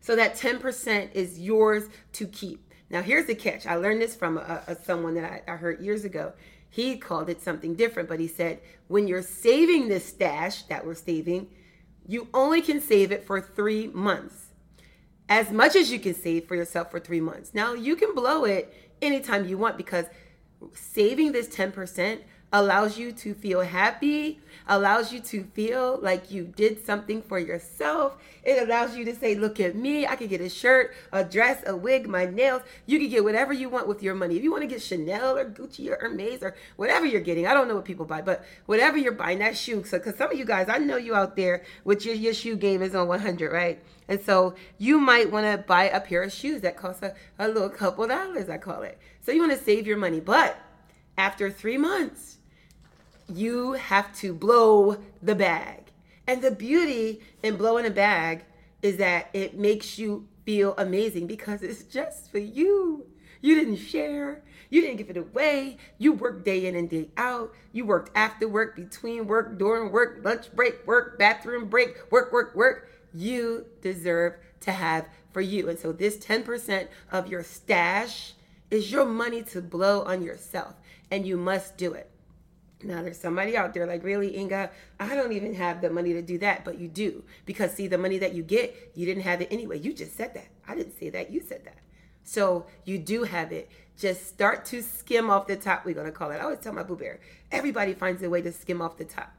So 0.00 0.16
that 0.16 0.34
10% 0.34 1.12
is 1.12 1.38
yours 1.38 1.90
to 2.14 2.26
keep. 2.26 2.72
Now, 2.88 3.02
here's 3.02 3.26
the 3.26 3.34
catch. 3.34 3.66
I 3.66 3.74
learned 3.74 4.00
this 4.00 4.16
from 4.16 4.38
a, 4.38 4.62
a, 4.66 4.76
someone 4.82 5.12
that 5.16 5.30
I, 5.46 5.52
I 5.52 5.56
heard 5.56 5.82
years 5.82 6.06
ago. 6.06 6.32
He 6.70 6.96
called 6.96 7.28
it 7.28 7.42
something 7.42 7.74
different, 7.74 8.08
but 8.08 8.18
he 8.18 8.26
said, 8.26 8.60
when 8.88 9.06
you're 9.06 9.20
saving 9.20 9.88
this 9.88 10.06
stash 10.06 10.62
that 10.62 10.86
we're 10.86 10.94
saving, 10.94 11.48
you 12.06 12.28
only 12.32 12.62
can 12.62 12.80
save 12.80 13.10
it 13.12 13.26
for 13.26 13.40
three 13.40 13.88
months. 13.88 14.46
As 15.28 15.50
much 15.50 15.74
as 15.74 15.90
you 15.90 15.98
can 15.98 16.14
save 16.14 16.46
for 16.46 16.54
yourself 16.54 16.90
for 16.90 17.00
three 17.00 17.20
months. 17.20 17.52
Now, 17.52 17.74
you 17.74 17.96
can 17.96 18.14
blow 18.14 18.44
it 18.44 18.72
anytime 19.02 19.46
you 19.46 19.58
want 19.58 19.76
because 19.76 20.06
saving 20.72 21.32
this 21.32 21.48
10% 21.48 22.20
allows 22.56 22.96
you 22.96 23.12
to 23.12 23.34
feel 23.34 23.60
happy, 23.60 24.40
allows 24.66 25.12
you 25.12 25.20
to 25.20 25.44
feel 25.52 25.98
like 26.00 26.30
you 26.30 26.44
did 26.44 26.84
something 26.84 27.20
for 27.20 27.38
yourself. 27.38 28.16
It 28.42 28.62
allows 28.62 28.96
you 28.96 29.04
to 29.04 29.14
say, 29.14 29.34
Look 29.34 29.60
at 29.60 29.76
me. 29.76 30.06
I 30.06 30.16
can 30.16 30.28
get 30.28 30.40
a 30.40 30.48
shirt, 30.48 30.94
a 31.12 31.22
dress, 31.22 31.62
a 31.66 31.76
wig, 31.76 32.08
my 32.08 32.24
nails. 32.24 32.62
You 32.86 32.98
can 32.98 33.10
get 33.10 33.24
whatever 33.24 33.52
you 33.52 33.68
want 33.68 33.88
with 33.88 34.02
your 34.02 34.14
money. 34.14 34.36
If 34.36 34.42
you 34.42 34.50
want 34.50 34.62
to 34.62 34.68
get 34.68 34.82
Chanel 34.82 35.36
or 35.36 35.44
Gucci 35.44 35.90
or 35.90 35.98
Hermes 36.00 36.42
or 36.42 36.56
whatever 36.76 37.04
you're 37.04 37.20
getting, 37.20 37.46
I 37.46 37.52
don't 37.52 37.68
know 37.68 37.74
what 37.74 37.84
people 37.84 38.06
buy, 38.06 38.22
but 38.22 38.44
whatever 38.64 38.96
you're 38.96 39.12
buying, 39.12 39.40
that 39.40 39.56
shoe. 39.56 39.84
So, 39.84 39.98
because 39.98 40.16
some 40.16 40.32
of 40.32 40.38
you 40.38 40.46
guys, 40.46 40.68
I 40.70 40.78
know 40.78 40.96
you 40.96 41.14
out 41.14 41.36
there 41.36 41.62
with 41.84 42.06
your, 42.06 42.14
your 42.14 42.32
shoe 42.32 42.56
game 42.56 42.80
is 42.80 42.94
on 42.94 43.06
100, 43.06 43.52
right? 43.52 43.82
And 44.08 44.20
so 44.24 44.54
you 44.78 44.98
might 44.98 45.30
want 45.30 45.44
to 45.46 45.66
buy 45.66 45.84
a 45.84 46.00
pair 46.00 46.22
of 46.22 46.32
shoes 46.32 46.62
that 46.62 46.76
cost 46.76 47.02
a, 47.02 47.14
a 47.38 47.48
little 47.48 47.68
couple 47.68 48.06
dollars, 48.06 48.48
I 48.48 48.56
call 48.56 48.82
it. 48.82 48.98
So 49.20 49.32
you 49.32 49.40
want 49.40 49.52
to 49.52 49.62
save 49.62 49.86
your 49.86 49.98
money. 49.98 50.20
But 50.20 50.56
after 51.18 51.50
three 51.50 51.76
months, 51.76 52.35
you 53.32 53.72
have 53.72 54.14
to 54.16 54.32
blow 54.32 54.98
the 55.22 55.34
bag. 55.34 55.92
And 56.26 56.42
the 56.42 56.50
beauty 56.50 57.20
in 57.42 57.56
blowing 57.56 57.86
a 57.86 57.90
bag 57.90 58.44
is 58.82 58.96
that 58.98 59.30
it 59.32 59.58
makes 59.58 59.98
you 59.98 60.28
feel 60.44 60.74
amazing 60.78 61.26
because 61.26 61.62
it's 61.62 61.82
just 61.84 62.30
for 62.30 62.38
you. 62.38 63.06
You 63.40 63.54
didn't 63.54 63.76
share. 63.76 64.42
You 64.70 64.80
didn't 64.80 64.96
give 64.96 65.10
it 65.10 65.16
away. 65.16 65.76
You 65.98 66.12
worked 66.12 66.44
day 66.44 66.66
in 66.66 66.74
and 66.74 66.90
day 66.90 67.10
out. 67.16 67.52
You 67.72 67.84
worked 67.84 68.10
after 68.16 68.48
work, 68.48 68.74
between 68.74 69.26
work, 69.26 69.58
during 69.58 69.92
work, 69.92 70.20
lunch 70.24 70.52
break, 70.54 70.86
work, 70.86 71.18
bathroom 71.18 71.68
break, 71.68 72.10
work, 72.10 72.32
work, 72.32 72.54
work. 72.54 72.88
You 73.14 73.66
deserve 73.82 74.34
to 74.60 74.72
have 74.72 75.08
for 75.32 75.40
you. 75.40 75.68
And 75.68 75.78
so 75.78 75.92
this 75.92 76.16
10% 76.16 76.88
of 77.12 77.28
your 77.28 77.42
stash 77.42 78.34
is 78.70 78.90
your 78.90 79.04
money 79.04 79.42
to 79.42 79.60
blow 79.60 80.02
on 80.02 80.22
yourself. 80.22 80.74
And 81.10 81.26
you 81.26 81.36
must 81.36 81.76
do 81.76 81.92
it. 81.92 82.10
Now 82.82 83.02
there's 83.02 83.18
somebody 83.18 83.56
out 83.56 83.72
there 83.72 83.86
like, 83.86 84.04
really, 84.04 84.36
Inga, 84.36 84.70
I 85.00 85.14
don't 85.14 85.32
even 85.32 85.54
have 85.54 85.80
the 85.80 85.90
money 85.90 86.12
to 86.12 86.22
do 86.22 86.38
that, 86.38 86.64
but 86.64 86.78
you 86.78 86.88
do. 86.88 87.24
Because 87.46 87.72
see, 87.72 87.86
the 87.86 87.98
money 87.98 88.18
that 88.18 88.34
you 88.34 88.42
get, 88.42 88.92
you 88.94 89.06
didn't 89.06 89.22
have 89.22 89.40
it 89.40 89.48
anyway. 89.50 89.78
You 89.78 89.94
just 89.94 90.16
said 90.16 90.34
that. 90.34 90.48
I 90.68 90.74
didn't 90.74 90.98
say 90.98 91.08
that. 91.10 91.30
You 91.30 91.40
said 91.40 91.64
that. 91.64 91.78
So 92.22 92.66
you 92.84 92.98
do 92.98 93.22
have 93.22 93.52
it. 93.52 93.70
Just 93.96 94.26
start 94.26 94.66
to 94.66 94.82
skim 94.82 95.30
off 95.30 95.46
the 95.46 95.56
top, 95.56 95.86
we're 95.86 95.94
gonna 95.94 96.12
call 96.12 96.30
it. 96.32 96.36
I 96.36 96.40
always 96.40 96.58
tell 96.58 96.74
my 96.74 96.82
boo 96.82 96.96
bear, 96.96 97.18
everybody 97.50 97.94
finds 97.94 98.22
a 98.22 98.28
way 98.28 98.42
to 98.42 98.52
skim 98.52 98.82
off 98.82 98.98
the 98.98 99.04
top. 99.04 99.32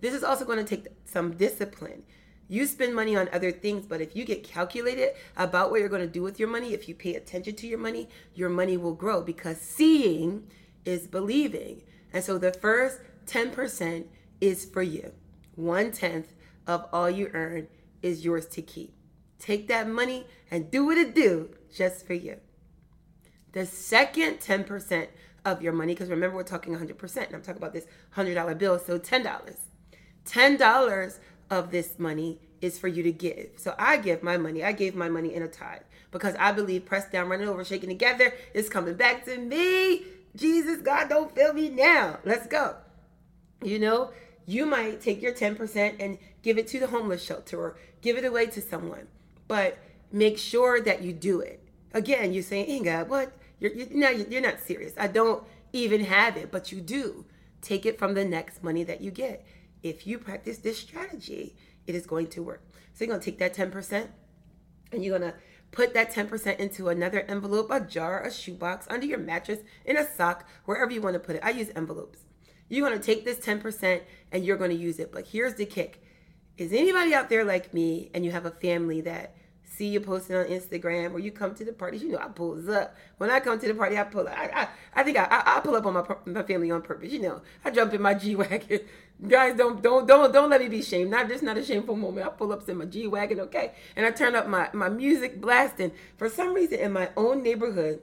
This 0.00 0.14
is 0.14 0.24
also 0.24 0.44
gonna 0.44 0.64
take 0.64 0.88
some 1.04 1.36
discipline. 1.36 2.02
You 2.48 2.66
spend 2.66 2.96
money 2.96 3.14
on 3.14 3.28
other 3.32 3.52
things, 3.52 3.86
but 3.86 4.00
if 4.00 4.16
you 4.16 4.24
get 4.24 4.42
calculated 4.42 5.10
about 5.36 5.70
what 5.70 5.78
you're 5.78 5.88
gonna 5.88 6.08
do 6.08 6.22
with 6.22 6.40
your 6.40 6.48
money, 6.48 6.72
if 6.74 6.88
you 6.88 6.94
pay 6.96 7.14
attention 7.14 7.54
to 7.54 7.68
your 7.68 7.78
money, 7.78 8.08
your 8.34 8.48
money 8.48 8.76
will 8.76 8.94
grow 8.94 9.22
because 9.22 9.60
seeing 9.60 10.48
is 10.84 11.06
believing. 11.06 11.82
And 12.12 12.24
so 12.24 12.38
the 12.38 12.52
first 12.52 13.00
10% 13.26 14.04
is 14.40 14.64
for 14.64 14.82
you. 14.82 15.12
One 15.54 15.92
tenth 15.92 16.32
of 16.66 16.86
all 16.92 17.10
you 17.10 17.30
earn 17.32 17.68
is 18.02 18.24
yours 18.24 18.46
to 18.46 18.62
keep. 18.62 18.94
Take 19.38 19.68
that 19.68 19.88
money 19.88 20.26
and 20.50 20.70
do 20.70 20.84
what 20.84 20.98
it 20.98 21.14
do 21.14 21.50
just 21.74 22.06
for 22.06 22.14
you. 22.14 22.36
The 23.52 23.66
second 23.66 24.40
10% 24.40 25.08
of 25.44 25.62
your 25.62 25.72
money, 25.72 25.94
because 25.94 26.10
remember 26.10 26.36
we're 26.36 26.42
talking 26.42 26.74
100%, 26.76 27.16
and 27.26 27.34
I'm 27.34 27.42
talking 27.42 27.56
about 27.56 27.72
this 27.72 27.86
$100 28.16 28.58
bill, 28.58 28.78
so 28.78 28.98
$10. 28.98 29.56
$10 30.26 31.18
of 31.50 31.70
this 31.70 31.98
money 31.98 32.38
is 32.60 32.78
for 32.78 32.88
you 32.88 33.02
to 33.02 33.12
give. 33.12 33.50
So 33.56 33.74
I 33.78 33.96
give 33.96 34.22
my 34.22 34.36
money, 34.36 34.62
I 34.62 34.72
gave 34.72 34.94
my 34.94 35.08
money 35.08 35.34
in 35.34 35.42
a 35.42 35.48
tithe 35.48 35.82
because 36.10 36.34
I 36.38 36.52
believe 36.52 36.84
pressed 36.84 37.10
down, 37.10 37.28
running 37.28 37.48
over, 37.48 37.64
shaking 37.64 37.88
together 37.88 38.34
is 38.54 38.68
coming 38.68 38.94
back 38.94 39.24
to 39.24 39.38
me 39.38 40.04
Jesus, 40.36 40.78
God, 40.78 41.08
don't 41.08 41.34
fail 41.34 41.52
me 41.52 41.68
now. 41.68 42.18
Let's 42.24 42.46
go. 42.46 42.76
You 43.62 43.78
know, 43.78 44.10
you 44.46 44.66
might 44.66 45.00
take 45.00 45.20
your 45.20 45.32
10% 45.32 45.96
and 46.00 46.18
give 46.42 46.58
it 46.58 46.66
to 46.68 46.80
the 46.80 46.86
homeless 46.86 47.22
shelter 47.22 47.58
or 47.58 47.78
give 48.00 48.16
it 48.16 48.24
away 48.24 48.46
to 48.46 48.60
someone, 48.60 49.08
but 49.48 49.78
make 50.12 50.38
sure 50.38 50.80
that 50.80 51.02
you 51.02 51.12
do 51.12 51.40
it. 51.40 51.62
Again, 51.92 52.32
you're 52.32 52.42
saying, 52.42 52.68
Inga, 52.68 53.04
what? 53.04 53.32
You're, 53.58 53.72
you're, 53.72 53.88
no, 53.90 54.08
you're 54.08 54.40
not 54.40 54.60
serious. 54.60 54.92
I 54.96 55.08
don't 55.08 55.44
even 55.72 56.04
have 56.04 56.36
it, 56.36 56.50
but 56.50 56.72
you 56.72 56.80
do. 56.80 57.26
Take 57.60 57.84
it 57.84 57.98
from 57.98 58.14
the 58.14 58.24
next 58.24 58.62
money 58.64 58.84
that 58.84 59.00
you 59.00 59.10
get. 59.10 59.44
If 59.82 60.06
you 60.06 60.18
practice 60.18 60.58
this 60.58 60.78
strategy, 60.78 61.54
it 61.86 61.94
is 61.94 62.06
going 62.06 62.28
to 62.28 62.42
work. 62.42 62.62
So 62.94 63.04
you're 63.04 63.12
going 63.12 63.20
to 63.20 63.24
take 63.24 63.38
that 63.38 63.54
10% 63.54 64.08
and 64.92 65.04
you're 65.04 65.18
going 65.18 65.32
to 65.32 65.38
Put 65.72 65.94
that 65.94 66.12
10% 66.12 66.58
into 66.58 66.88
another 66.88 67.20
envelope, 67.20 67.70
a 67.70 67.80
jar, 67.80 68.22
a 68.22 68.32
shoebox, 68.32 68.86
under 68.90 69.06
your 69.06 69.18
mattress, 69.18 69.60
in 69.84 69.96
a 69.96 70.06
sock, 70.16 70.48
wherever 70.64 70.90
you 70.90 71.00
want 71.00 71.14
to 71.14 71.20
put 71.20 71.36
it. 71.36 71.44
I 71.44 71.50
use 71.50 71.70
envelopes. 71.76 72.20
You're 72.68 72.86
going 72.88 72.98
to 72.98 73.04
take 73.04 73.24
this 73.24 73.38
10% 73.38 74.02
and 74.32 74.44
you're 74.44 74.56
going 74.56 74.70
to 74.70 74.76
use 74.76 74.98
it. 74.98 75.12
But 75.12 75.26
here's 75.28 75.54
the 75.54 75.66
kick. 75.66 76.02
Is 76.56 76.72
anybody 76.72 77.14
out 77.14 77.28
there 77.28 77.44
like 77.44 77.72
me 77.72 78.10
and 78.14 78.24
you 78.24 78.32
have 78.32 78.46
a 78.46 78.50
family 78.50 79.00
that 79.02 79.34
see 79.70 79.86
you 79.86 80.00
posting 80.00 80.36
on 80.36 80.46
Instagram 80.46 81.14
or 81.14 81.20
you 81.20 81.30
come 81.30 81.54
to 81.54 81.64
the 81.64 81.72
parties, 81.72 82.02
you 82.02 82.10
know 82.10 82.18
I 82.18 82.28
pull 82.28 82.70
up. 82.72 82.96
When 83.18 83.30
I 83.30 83.40
come 83.40 83.58
to 83.58 83.66
the 83.66 83.74
party, 83.74 83.96
I 83.96 84.02
pull 84.02 84.26
up. 84.26 84.36
I, 84.36 84.46
I, 84.48 84.68
I 84.94 85.02
think 85.02 85.16
I, 85.16 85.24
I, 85.24 85.56
I 85.56 85.60
pull 85.60 85.76
up 85.76 85.86
on 85.86 85.94
my, 85.94 86.04
my 86.26 86.42
family 86.42 86.70
on 86.70 86.82
purpose. 86.82 87.12
You 87.12 87.20
know, 87.20 87.40
I 87.64 87.70
jump 87.70 87.94
in 87.94 88.02
my 88.02 88.14
G 88.14 88.36
wagon. 88.36 88.80
Guys, 89.28 89.56
don't 89.56 89.82
don't 89.82 90.06
don't 90.06 90.32
don't 90.32 90.50
let 90.50 90.60
me 90.60 90.68
be 90.68 90.82
shamed. 90.82 91.10
Not 91.10 91.28
just 91.28 91.42
not 91.42 91.56
a 91.56 91.64
shameful 91.64 91.96
moment. 91.96 92.26
I 92.26 92.30
pull 92.30 92.52
up 92.52 92.68
in 92.68 92.78
my 92.78 92.86
G 92.86 93.06
wagon, 93.06 93.40
okay, 93.40 93.72
and 93.94 94.04
I 94.04 94.10
turn 94.10 94.34
up 94.34 94.48
my 94.48 94.68
my 94.72 94.88
music 94.88 95.40
blasting. 95.40 95.92
For 96.16 96.28
some 96.28 96.54
reason, 96.54 96.78
in 96.78 96.92
my 96.92 97.10
own 97.16 97.42
neighborhood, 97.42 98.00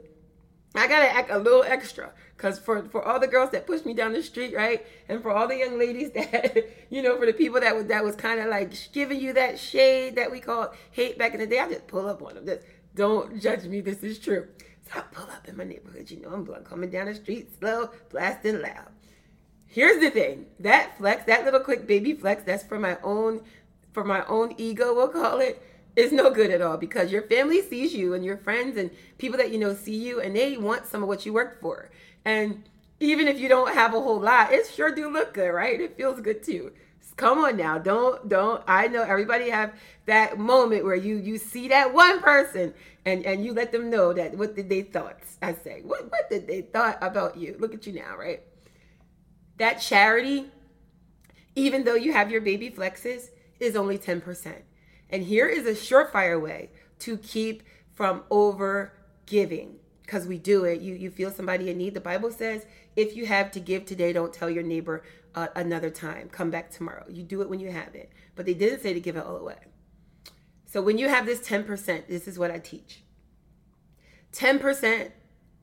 I 0.75 0.87
gotta 0.87 1.09
act 1.09 1.31
a 1.31 1.37
little 1.37 1.63
extra 1.63 2.11
because 2.37 2.59
for, 2.59 2.83
for 2.83 3.03
all 3.03 3.19
the 3.19 3.27
girls 3.27 3.49
that 3.49 3.65
pushed 3.65 3.85
me 3.85 3.95
down 3.95 4.13
the 4.13 4.21
street, 4.21 4.55
right? 4.55 4.85
And 5.09 5.23
for 5.23 5.31
all 5.31 5.47
the 5.47 5.57
young 5.57 5.79
ladies 5.79 6.11
that, 6.15 6.69
you 6.89 7.01
know, 7.01 7.17
for 7.17 7.25
the 7.25 7.33
people 7.33 7.59
that 7.59 7.75
was, 7.75 7.87
that 7.87 8.03
was 8.03 8.15
kind 8.15 8.39
of 8.39 8.47
like 8.47 8.71
giving 8.93 9.19
you 9.19 9.33
that 9.33 9.59
shade 9.59 10.15
that 10.15 10.31
we 10.31 10.39
called 10.39 10.69
hate 10.91 11.17
back 11.17 11.33
in 11.33 11.39
the 11.39 11.47
day, 11.47 11.59
I 11.59 11.67
just 11.67 11.87
pull 11.87 12.07
up 12.07 12.21
on 12.21 12.35
them. 12.35 12.45
Just 12.45 12.61
don't 12.93 13.41
judge 13.41 13.65
me. 13.65 13.81
This 13.81 14.03
is 14.03 14.19
true. 14.19 14.47
So 14.85 14.99
I 14.99 15.01
pull 15.01 15.29
up 15.31 15.47
in 15.47 15.57
my 15.57 15.63
neighborhood. 15.63 16.09
You 16.11 16.21
know, 16.21 16.29
I'm 16.29 16.45
coming 16.63 16.89
down 16.89 17.07
the 17.07 17.15
street 17.15 17.49
slow, 17.59 17.89
blasting 18.09 18.61
loud. 18.61 18.91
Here's 19.65 19.99
the 19.99 20.09
thing 20.11 20.45
that 20.59 20.97
flex, 20.97 21.25
that 21.25 21.43
little 21.43 21.59
quick 21.59 21.87
baby 21.87 22.13
flex, 22.13 22.43
that's 22.43 22.63
for 22.63 22.79
my 22.79 22.97
own 23.03 23.41
for 23.97 24.03
my 24.03 24.23
own 24.27 24.53
ego, 24.59 24.93
we'll 24.93 25.07
call 25.07 25.39
it, 25.39 25.59
is 25.97 26.11
no 26.11 26.29
good 26.29 26.51
at 26.51 26.61
all 26.61 26.77
because 26.77 27.11
your 27.11 27.23
family 27.23 27.61
sees 27.61 27.93
you 27.93 28.13
and 28.13 28.23
your 28.23 28.37
friends 28.37 28.77
and 28.77 28.91
people 29.17 29.37
that 29.37 29.51
you 29.51 29.57
know 29.57 29.73
see 29.73 29.95
you 29.95 30.21
and 30.21 30.35
they 30.35 30.55
want 30.55 30.85
some 30.85 31.01
of 31.01 31.09
what 31.09 31.25
you 31.25 31.33
worked 31.33 31.59
for. 31.59 31.89
And 32.23 32.63
even 32.99 33.27
if 33.27 33.39
you 33.39 33.49
don't 33.49 33.73
have 33.73 33.95
a 33.95 33.99
whole 33.99 34.19
lot, 34.19 34.53
it 34.53 34.67
sure 34.67 34.93
do 34.93 35.09
look 35.09 35.33
good, 35.33 35.49
right? 35.49 35.81
It 35.81 35.97
feels 35.97 36.21
good 36.21 36.43
too. 36.43 36.71
Come 37.17 37.39
on 37.39 37.57
now, 37.57 37.79
don't 37.79 38.29
don't. 38.29 38.63
I 38.67 38.87
know 38.89 39.01
everybody 39.01 39.49
have 39.49 39.73
that 40.05 40.37
moment 40.37 40.85
where 40.85 40.95
you 40.95 41.15
you 41.17 41.39
see 41.39 41.67
that 41.69 41.91
one 41.91 42.21
person 42.21 42.75
and 43.05 43.25
and 43.25 43.43
you 43.43 43.53
let 43.53 43.71
them 43.71 43.89
know 43.89 44.13
that 44.13 44.37
what 44.37 44.55
did 44.55 44.69
they 44.69 44.83
thoughts. 44.83 45.37
I 45.41 45.55
say, 45.55 45.81
what 45.83 46.11
what 46.11 46.29
did 46.29 46.45
they 46.45 46.61
thought 46.61 46.99
about 47.01 47.35
you? 47.35 47.55
Look 47.57 47.73
at 47.73 47.87
you 47.87 47.93
now, 47.93 48.15
right? 48.15 48.43
That 49.57 49.81
charity, 49.81 50.45
even 51.55 51.85
though 51.85 51.95
you 51.95 52.13
have 52.13 52.29
your 52.29 52.41
baby 52.41 52.69
flexes, 52.69 53.29
is 53.59 53.75
only 53.75 53.97
ten 53.97 54.21
percent. 54.21 54.66
And 55.09 55.23
here 55.23 55.47
is 55.47 55.65
a 55.65 55.71
surefire 55.71 56.41
way 56.41 56.71
to 56.99 57.17
keep 57.17 57.63
from 57.93 58.23
over 58.29 58.93
giving 59.25 59.79
because 60.01 60.25
we 60.25 60.37
do 60.37 60.63
it. 60.63 60.81
You 60.81 60.95
you 60.95 61.11
feel 61.11 61.31
somebody 61.31 61.69
in 61.69 61.77
need. 61.77 61.93
The 61.93 61.99
Bible 62.01 62.31
says, 62.31 62.65
if 62.95 63.15
you 63.15 63.25
have 63.25 63.51
to 63.51 63.59
give 63.59 63.85
today, 63.85 64.13
don't 64.13 64.33
tell 64.33 64.49
your 64.49 64.63
neighbor 64.63 65.03
uh, 65.35 65.47
another 65.55 65.89
time. 65.89 66.29
Come 66.29 66.49
back 66.49 66.71
tomorrow. 66.71 67.05
You 67.07 67.23
do 67.23 67.41
it 67.41 67.49
when 67.49 67.59
you 67.59 67.71
have 67.71 67.93
it. 67.93 68.11
But 68.35 68.45
they 68.45 68.53
didn't 68.53 68.81
say 68.81 68.93
to 68.93 68.99
give 68.99 69.15
it 69.15 69.25
all 69.25 69.37
away. 69.37 69.57
So 70.65 70.81
when 70.81 70.97
you 70.97 71.07
have 71.07 71.25
this 71.25 71.39
10%, 71.39 72.07
this 72.07 72.27
is 72.27 72.37
what 72.37 72.51
I 72.51 72.59
teach. 72.59 73.03
10% 74.33 75.11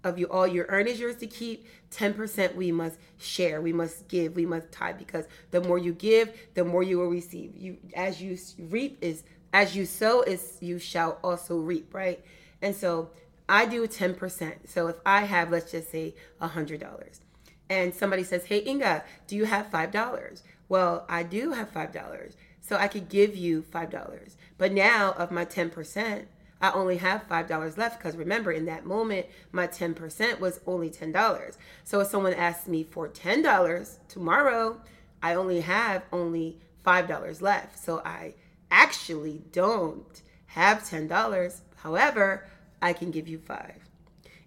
of 0.04 0.18
you 0.18 0.26
all 0.26 0.46
your 0.46 0.66
earn 0.68 0.87
is 0.87 1.00
yours 1.00 1.16
to 1.16 1.26
keep 1.26 1.66
10% 1.90 2.54
we 2.54 2.70
must 2.70 2.99
share 3.18 3.61
we 3.61 3.73
must 3.73 4.06
give 4.08 4.37
we 4.37 4.46
must 4.46 4.70
tithe 4.70 4.99
because 4.99 5.26
the 5.50 5.61
more 5.61 5.78
you 5.78 5.92
give 5.92 6.32
the 6.54 6.64
more 6.64 6.82
you 6.82 6.99
will 6.99 7.08
receive 7.08 7.56
you 7.56 7.76
as 7.94 8.20
you 8.20 8.37
reap 8.58 8.99
is 9.00 9.25
as 9.52 9.76
you 9.76 9.87
sow 9.87 10.23
is 10.23 10.58
you 10.61 10.78
shall 10.78 11.18
also 11.23 11.56
reap 11.58 11.94
right 11.94 12.25
and 12.61 12.75
so 12.75 13.11
i 13.49 13.64
do 13.64 13.87
10% 13.87 14.52
so 14.66 14.88
if 14.88 14.96
i 15.06 15.20
have 15.25 15.50
let's 15.50 15.70
just 15.70 15.90
say 15.90 16.14
a 16.40 16.49
$100 16.49 17.20
and 17.68 17.94
somebody 17.94 18.23
says, 18.25 18.44
Hey, 18.44 18.62
Inga, 18.66 19.04
do 19.26 19.37
you 19.37 19.44
have 19.46 19.70
$5? 19.70 20.42
Well, 20.68 21.04
I 21.08 21.23
do 21.23 21.52
have 21.52 21.73
$5. 21.73 22.34
So 22.61 22.76
I 22.76 22.88
could 22.88 23.08
give 23.08 23.37
you 23.37 23.62
$5. 23.62 24.34
But 24.58 24.73
now, 24.73 25.12
of 25.12 25.30
my 25.30 25.44
10%, 25.44 26.25
I 26.64 26.73
only 26.73 26.97
have 26.97 27.28
$5 27.28 27.76
left 27.76 27.99
because 27.99 28.16
remember, 28.16 28.50
in 28.50 28.64
that 28.64 28.87
moment, 28.87 29.26
my 29.52 29.66
10% 29.66 30.40
was 30.40 30.61
only 30.66 30.88
$10. 30.88 31.56
So 31.85 32.00
if 32.00 32.09
someone 32.09 32.33
asks 32.33 32.66
me 32.66 32.83
for 32.83 33.06
$10 33.06 33.99
tomorrow, 34.09 34.80
I 35.23 35.35
only 35.35 35.61
have 35.61 36.04
only 36.11 36.56
$5 36.87 37.42
left. 37.42 37.78
So 37.78 38.00
I 38.02 38.33
actually 38.71 39.42
don't 39.52 40.23
have 40.47 40.85
$10. 40.85 41.61
However, 41.76 42.49
I 42.80 42.94
can 42.94 43.11
give 43.11 43.28
you 43.28 43.37
5. 43.40 43.75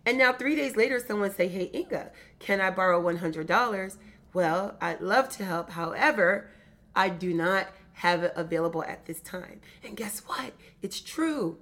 And 0.07 0.17
now 0.17 0.33
three 0.33 0.55
days 0.55 0.75
later, 0.75 0.99
someone 0.99 1.31
say, 1.31 1.47
Hey, 1.47 1.69
Inga, 1.71 2.09
can 2.39 2.59
I 2.61 2.71
borrow 2.71 2.99
$100? 2.99 3.97
Well, 4.33 4.75
I'd 4.81 5.01
love 5.01 5.29
to 5.37 5.45
help. 5.45 5.69
However, 5.69 6.49
I 6.95 7.09
do 7.09 7.31
not 7.31 7.67
have 7.93 8.23
it 8.23 8.33
available 8.35 8.83
at 8.83 9.05
this 9.05 9.19
time. 9.19 9.61
And 9.83 9.95
guess 9.95 10.21
what? 10.25 10.53
It's 10.81 10.99
true. 10.99 11.59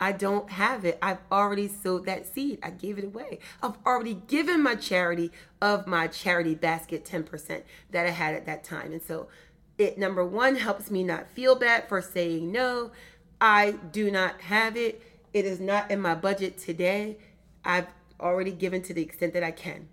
I 0.00 0.12
don't 0.12 0.50
have 0.50 0.84
it. 0.84 0.98
I've 1.02 1.18
already 1.30 1.68
sowed 1.68 2.06
that 2.06 2.32
seed. 2.32 2.58
I 2.62 2.70
gave 2.70 2.98
it 2.98 3.04
away. 3.04 3.40
I've 3.62 3.78
already 3.84 4.14
given 4.14 4.62
my 4.62 4.76
charity 4.76 5.32
of 5.60 5.86
my 5.86 6.06
charity 6.06 6.54
basket 6.54 7.04
10% 7.04 7.62
that 7.90 8.06
I 8.06 8.10
had 8.10 8.34
at 8.34 8.46
that 8.46 8.64
time. 8.64 8.92
And 8.92 9.02
so 9.02 9.28
it 9.76 9.98
number 9.98 10.24
1 10.24 10.56
helps 10.56 10.90
me 10.90 11.02
not 11.02 11.28
feel 11.30 11.54
bad 11.54 11.88
for 11.88 12.00
saying 12.00 12.50
no. 12.52 12.92
I 13.40 13.72
do 13.92 14.10
not 14.10 14.40
have 14.42 14.76
it. 14.76 15.02
It 15.32 15.44
is 15.44 15.60
not 15.60 15.90
in 15.90 16.00
my 16.00 16.14
budget 16.14 16.58
today. 16.58 17.18
I've 17.64 17.88
already 18.20 18.52
given 18.52 18.82
to 18.82 18.94
the 18.94 19.02
extent 19.02 19.34
that 19.34 19.44
I 19.44 19.50
can. 19.50 19.88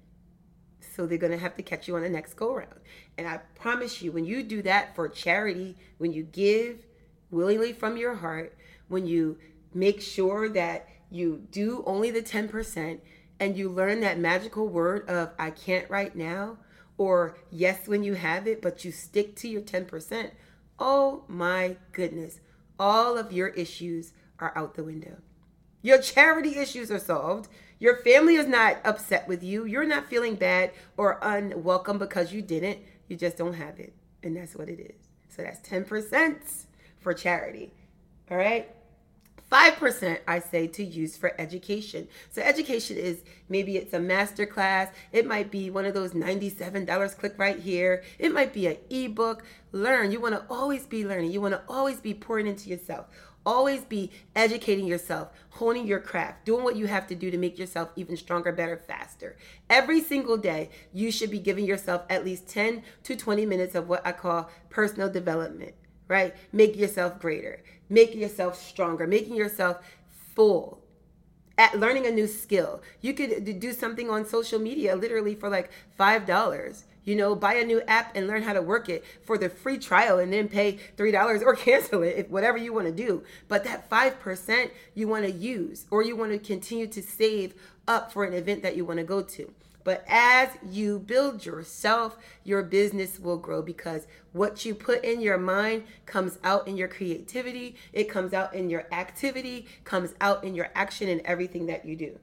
So 0.96 1.06
they're 1.06 1.18
going 1.18 1.32
to 1.32 1.38
have 1.38 1.56
to 1.58 1.64
catch 1.64 1.88
you 1.88 1.96
on 1.96 2.04
the 2.04 2.10
next 2.10 2.36
go 2.36 2.56
round. 2.56 2.80
And 3.18 3.28
I 3.28 3.40
promise 3.56 4.02
you, 4.02 4.12
when 4.12 4.26
you 4.26 4.44
do 4.44 4.62
that 4.62 4.96
for 4.96 5.10
charity, 5.10 5.76
when 5.98 6.14
you 6.14 6.24
give 6.24 6.86
willingly 7.32 7.74
from 7.74 7.98
your 7.98 8.16
heart, 8.16 8.56
when 8.88 9.06
you 9.06 9.38
make 9.76 10.02
sure 10.02 10.50
that 10.50 10.88
you 11.12 11.44
do 11.52 11.84
only 11.86 12.10
the 12.10 12.22
10% 12.22 13.00
and 13.40 13.58
you 13.58 13.70
learn 13.70 14.00
that 14.00 14.18
magical 14.18 14.68
word 14.68 15.08
of 15.10 15.32
I 15.38 15.52
can't 15.52 15.90
right 15.90 16.16
now 16.16 16.58
or 16.98 17.38
yes 17.52 17.88
when 17.88 18.04
you 18.04 18.14
have 18.14 18.48
it, 18.48 18.62
but 18.62 18.86
you 18.86 18.92
stick 18.92 19.36
to 19.36 19.50
your 19.50 19.62
10%, 19.62 20.32
oh 20.80 21.26
my 21.28 21.76
goodness, 21.92 22.40
all 22.80 23.18
of 23.18 23.34
your 23.34 23.50
issues 23.50 24.14
are 24.40 24.58
out 24.58 24.76
the 24.76 24.84
window. 24.84 25.18
Your 25.82 26.00
charity 26.00 26.58
issues 26.58 26.90
are 26.90 27.00
solved. 27.00 27.50
Your 27.80 27.98
family 27.98 28.36
is 28.36 28.48
not 28.48 28.78
upset 28.84 29.28
with 29.28 29.44
you. 29.44 29.66
You're 29.66 29.86
not 29.86 30.08
feeling 30.08 30.36
bad 30.36 30.72
or 30.98 31.20
unwelcome 31.22 32.00
because 32.00 32.34
you 32.34 32.42
didn't. 32.42 32.80
You 33.08 33.18
just 33.18 33.38
don't 33.38 33.54
have 33.54 33.80
it. 33.80 33.94
And 34.24 34.36
that's 34.36 34.56
what 34.56 34.70
it 34.70 34.80
is. 34.80 35.10
So 35.30 35.44
that's 35.44 35.60
10% 35.68 36.66
for 36.98 37.14
charity. 37.14 37.74
All 38.32 38.38
right? 38.38 38.74
5% 39.52 40.20
I 40.28 40.40
say 40.40 40.68
to 40.68 40.84
use 40.84 41.16
for 41.16 41.34
education. 41.40 42.08
So 42.32 42.42
education 42.42 42.98
is 42.98 43.24
maybe 43.48 43.78
it's 43.78 43.94
a 43.94 44.00
master 44.00 44.46
class, 44.46 44.90
it 45.12 45.26
might 45.26 45.52
be 45.52 45.70
one 45.70 45.86
of 45.86 45.94
those 45.94 46.12
$97 46.12 47.18
click 47.18 47.36
right 47.38 47.60
here. 47.60 48.04
It 48.18 48.34
might 48.34 48.54
be 48.54 48.68
an 48.68 48.78
ebook. 48.90 49.44
Learn. 49.72 50.12
You 50.12 50.20
want 50.20 50.36
to 50.36 50.46
always 50.50 50.86
be 50.86 51.06
learning. 51.06 51.32
You 51.32 51.42
want 51.42 51.54
to 51.54 51.62
always 51.68 52.00
be 52.02 52.14
pouring 52.14 52.48
into 52.48 52.70
yourself. 52.70 53.08
Always 53.46 53.86
be 53.86 54.10
educating 54.36 54.88
yourself, 54.88 55.30
honing 55.52 55.86
your 55.86 56.00
craft, 56.00 56.46
doing 56.46 56.64
what 56.64 56.76
you 56.76 56.88
have 56.88 57.06
to 57.08 57.16
do 57.16 57.30
to 57.30 57.38
make 57.38 57.60
yourself 57.60 57.90
even 57.96 58.18
stronger, 58.18 58.52
better, 58.52 58.76
faster. 58.76 59.38
Every 59.70 60.02
single 60.02 60.38
day, 60.38 60.72
you 60.92 61.12
should 61.12 61.30
be 61.30 61.38
giving 61.38 61.66
yourself 61.66 62.02
at 62.10 62.26
least 62.26 62.48
10 62.48 62.82
to 63.04 63.16
20 63.16 63.46
minutes 63.46 63.76
of 63.76 63.88
what 63.88 64.06
I 64.06 64.14
call 64.14 64.50
personal 64.72 65.12
development, 65.12 65.76
right? 66.08 66.34
Make 66.52 66.76
yourself 66.76 67.20
greater, 67.20 67.64
making 67.90 68.22
yourself 68.22 68.62
stronger, 68.62 69.08
making 69.08 69.36
yourself 69.36 69.78
full, 70.36 70.82
at 71.58 71.80
learning 71.80 72.06
a 72.06 72.12
new 72.12 72.28
skill. 72.28 72.82
You 73.02 73.14
could 73.14 73.60
do 73.60 73.72
something 73.72 74.10
on 74.10 74.26
social 74.26 74.60
media 74.60 74.96
literally 74.96 75.36
for 75.36 75.50
like 75.50 75.72
$5 76.00 76.84
you 77.06 77.16
know, 77.16 77.36
buy 77.36 77.54
a 77.54 77.64
new 77.64 77.82
app 77.88 78.16
and 78.16 78.28
learn 78.28 78.44
how 78.44 78.54
to 78.54 78.62
work 78.62 78.90
it 78.90 79.06
for 79.22 79.38
the 79.38 79.48
free 79.48 79.78
trial 79.78 80.20
and 80.20 80.34
then 80.34 80.50
pay 80.50 80.80
$3 80.98 81.42
or 81.44 81.56
cancel 81.56 82.04
it, 82.04 82.18
if 82.18 82.30
whatever 82.30 82.58
you 82.58 82.74
want 82.74 82.88
to 82.88 82.92
do. 82.92 83.24
But 83.48 83.64
that 83.64 83.90
5% 83.90 84.72
you 84.96 85.08
want 85.08 85.24
to 85.24 85.32
use 85.32 85.86
or 85.92 86.04
you 86.04 86.16
want 86.16 86.32
to 86.32 86.40
continue 86.40 86.88
to 86.88 87.02
save 87.02 87.54
up 87.88 88.12
for 88.12 88.26
an 88.26 88.34
event 88.34 88.64
that 88.64 88.76
you 88.76 88.84
want 88.84 88.98
to 88.98 89.06
go 89.06 89.22
to. 89.22 89.54
But 89.86 90.04
as 90.08 90.50
you 90.68 90.98
build 90.98 91.46
yourself, 91.46 92.18
your 92.44 92.64
business 92.64 93.20
will 93.20 93.38
grow 93.38 93.62
because 93.62 94.08
what 94.34 94.66
you 94.66 94.74
put 94.74 95.06
in 95.06 95.22
your 95.22 95.38
mind 95.38 95.84
comes 96.08 96.40
out 96.44 96.68
in 96.68 96.76
your 96.76 96.88
creativity, 96.88 97.76
it 97.94 98.06
comes 98.06 98.34
out 98.34 98.56
in 98.56 98.72
your 98.72 98.88
activity, 98.92 99.68
comes 99.84 100.16
out 100.20 100.44
in 100.44 100.56
your 100.56 100.70
action 100.74 101.08
and 101.08 101.22
everything 101.22 101.68
that 101.68 101.86
you 101.86 101.96
do. 101.96 102.20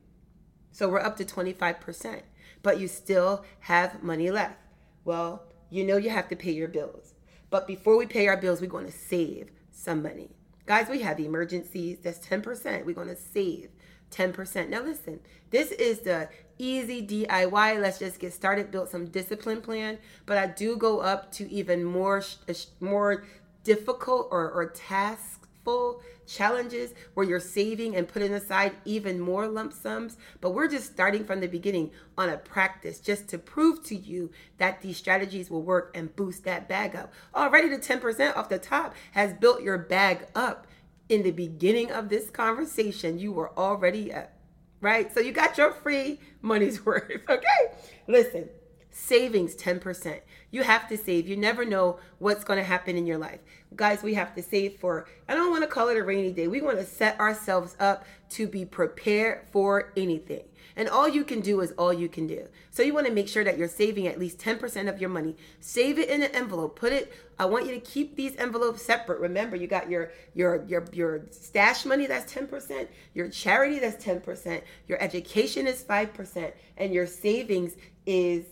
So 0.73 0.89
we're 0.89 0.99
up 0.99 1.17
to 1.19 1.25
25%, 1.25 2.23
but 2.65 2.81
you 2.81 2.89
still 2.89 3.45
have 3.61 4.03
money 4.03 4.33
left. 4.33 4.59
Well, 5.05 5.45
you 5.71 5.85
know 5.85 5.97
you 5.97 6.11
have 6.11 6.29
to 6.31 6.37
pay 6.37 6.51
your 6.51 6.69
bills. 6.69 7.15
But 7.49 7.69
before 7.69 7.97
we 7.97 8.07
pay 8.07 8.27
our 8.27 8.37
bills, 8.37 8.61
we're 8.61 8.67
going 8.67 8.87
to 8.87 8.93
save 8.93 9.53
some 9.71 10.03
money. 10.03 10.31
Guys, 10.67 10.89
we 10.89 11.03
have 11.03 11.17
the 11.17 11.27
emergencies. 11.27 11.99
That's 12.01 12.27
10%. 12.27 12.85
We're 12.85 12.95
going 12.95 13.07
to 13.07 13.15
save 13.15 13.69
10%. 14.11 14.69
Now, 14.69 14.83
listen, 14.83 15.21
this 15.51 15.71
is 15.73 16.01
the 16.01 16.29
easy 16.63 17.07
DIY. 17.07 17.81
Let's 17.81 17.99
just 17.99 18.19
get 18.21 18.33
started, 18.33 18.71
build 18.71 18.89
some 18.89 19.07
discipline 19.07 19.61
plan. 19.61 19.99
But 20.27 20.39
I 20.39 20.47
do 20.47 20.77
go 20.77 21.01
up 21.01 21.33
to 21.33 21.51
even 21.51 21.85
more, 21.85 22.23
uh, 22.49 22.55
more 22.81 23.25
difficult 23.65 24.29
or, 24.31 24.51
or 24.51 24.67
tasks 24.71 25.39
full 25.65 26.03
challenges 26.27 26.93
where 27.15 27.27
you're 27.27 27.41
saving 27.41 27.95
and 27.95 28.09
putting 28.09 28.33
aside 28.33 28.73
even 28.85 29.21
more 29.21 29.47
lump 29.47 29.73
sums. 29.73 30.17
But 30.41 30.51
we're 30.51 30.69
just 30.69 30.93
starting 30.93 31.25
from 31.25 31.41
the 31.41 31.47
beginning 31.47 31.91
on 32.17 32.29
a 32.29 32.37
practice 32.37 32.99
just 32.99 33.29
to 33.29 33.39
prove 33.39 33.85
to 33.85 33.97
you 33.97 34.31
that 34.59 34.81
these 34.81 34.97
strategies 34.97 35.51
will 35.51 35.63
work 35.63 35.93
and 35.95 36.15
boost 36.17 36.45
that 36.45 36.69
bag 36.69 36.97
up. 36.97 37.13
Already 37.35 37.69
the 37.69 37.79
10% 37.79 38.37
off 38.37 38.49
the 38.49 38.59
top 38.59 38.95
has 39.13 39.35
built 39.35 39.63
your 39.63 39.79
bag 39.79 40.27
up. 40.35 40.67
In 41.09 41.23
the 41.23 41.33
beginning 41.33 41.93
of 41.93 42.09
this 42.09 42.31
conversation, 42.31 43.19
you 43.19 43.33
were 43.33 43.57
already 43.59 44.13
up, 44.13 44.33
right? 44.83 45.13
So 45.15 45.21
you 45.21 45.33
got 45.33 45.57
your 45.57 45.73
free 45.73 46.21
money's 46.43 46.85
worth, 46.87 47.11
okay? 47.31 47.73
Listen, 48.07 48.51
Savings 48.95 49.57
10%. 49.57 50.21
You 50.51 50.63
have 50.63 50.87
to 50.89 50.99
save. 50.99 51.27
You 51.27 51.35
never 51.35 51.65
know 51.65 51.99
what's 52.19 52.45
going 52.45 52.59
to 52.59 52.65
happen 52.65 52.95
in 52.97 53.07
your 53.07 53.17
life. 53.17 53.41
Guys, 53.75 54.03
we 54.03 54.13
have 54.15 54.35
to 54.35 54.43
save 54.43 54.77
for, 54.77 55.07
I 55.27 55.35
don't 55.35 55.51
want 55.51 55.63
to 55.63 55.67
call 55.67 55.89
it 55.89 55.97
a 55.97 56.05
rainy 56.05 56.31
day. 56.31 56.47
We 56.47 56.61
want 56.61 56.79
to 56.79 56.85
set 56.85 57.19
ourselves 57.19 57.75
up 57.81 58.05
to 58.31 58.47
be 58.47 58.67
prepared 58.67 59.47
for 59.51 59.93
anything. 59.97 60.45
And 60.77 60.89
all 60.89 61.09
you 61.09 61.25
can 61.25 61.41
do 61.41 61.61
is 61.61 61.73
all 61.73 61.93
you 61.93 62.09
can 62.09 62.27
do. 62.27 62.49
So 62.71 62.83
you 62.83 62.95
want 62.95 63.07
to 63.07 63.13
make 63.13 63.29
sure 63.29 63.45
that 63.45 63.59
you're 63.59 63.69
saving 63.69 64.07
at 64.07 64.19
least 64.19 64.39
10% 64.39 64.89
of 64.89 65.01
your 65.01 65.11
money. 65.11 65.37
Save 65.61 65.99
it 65.99 66.09
in 66.09 66.23
an 66.23 66.31
envelope. 66.35 66.79
Put 66.79 66.93
it 66.93 67.13
I 67.43 67.47
want 67.47 67.67
you 67.67 67.75
to 67.75 67.81
keep 67.81 68.15
these 68.15 68.37
envelopes 68.37 68.83
separate. 68.83 69.19
Remember, 69.19 69.57
you 69.57 69.67
got 69.67 69.91
your 69.91 70.13
your 70.33 70.65
your 70.67 70.85
your 70.93 71.23
stash 71.31 71.85
money 71.85 72.07
that's 72.07 72.33
10%, 72.33 72.87
your 73.15 73.29
charity 73.29 73.81
that's 73.81 74.03
10%, 74.05 74.63
your 74.87 75.03
education 75.03 75.67
is 75.67 75.83
5%, 75.83 76.53
and 76.77 76.95
your 76.95 77.09
savings 77.09 77.75
is 78.07 78.45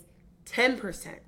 10%. 0.45 1.19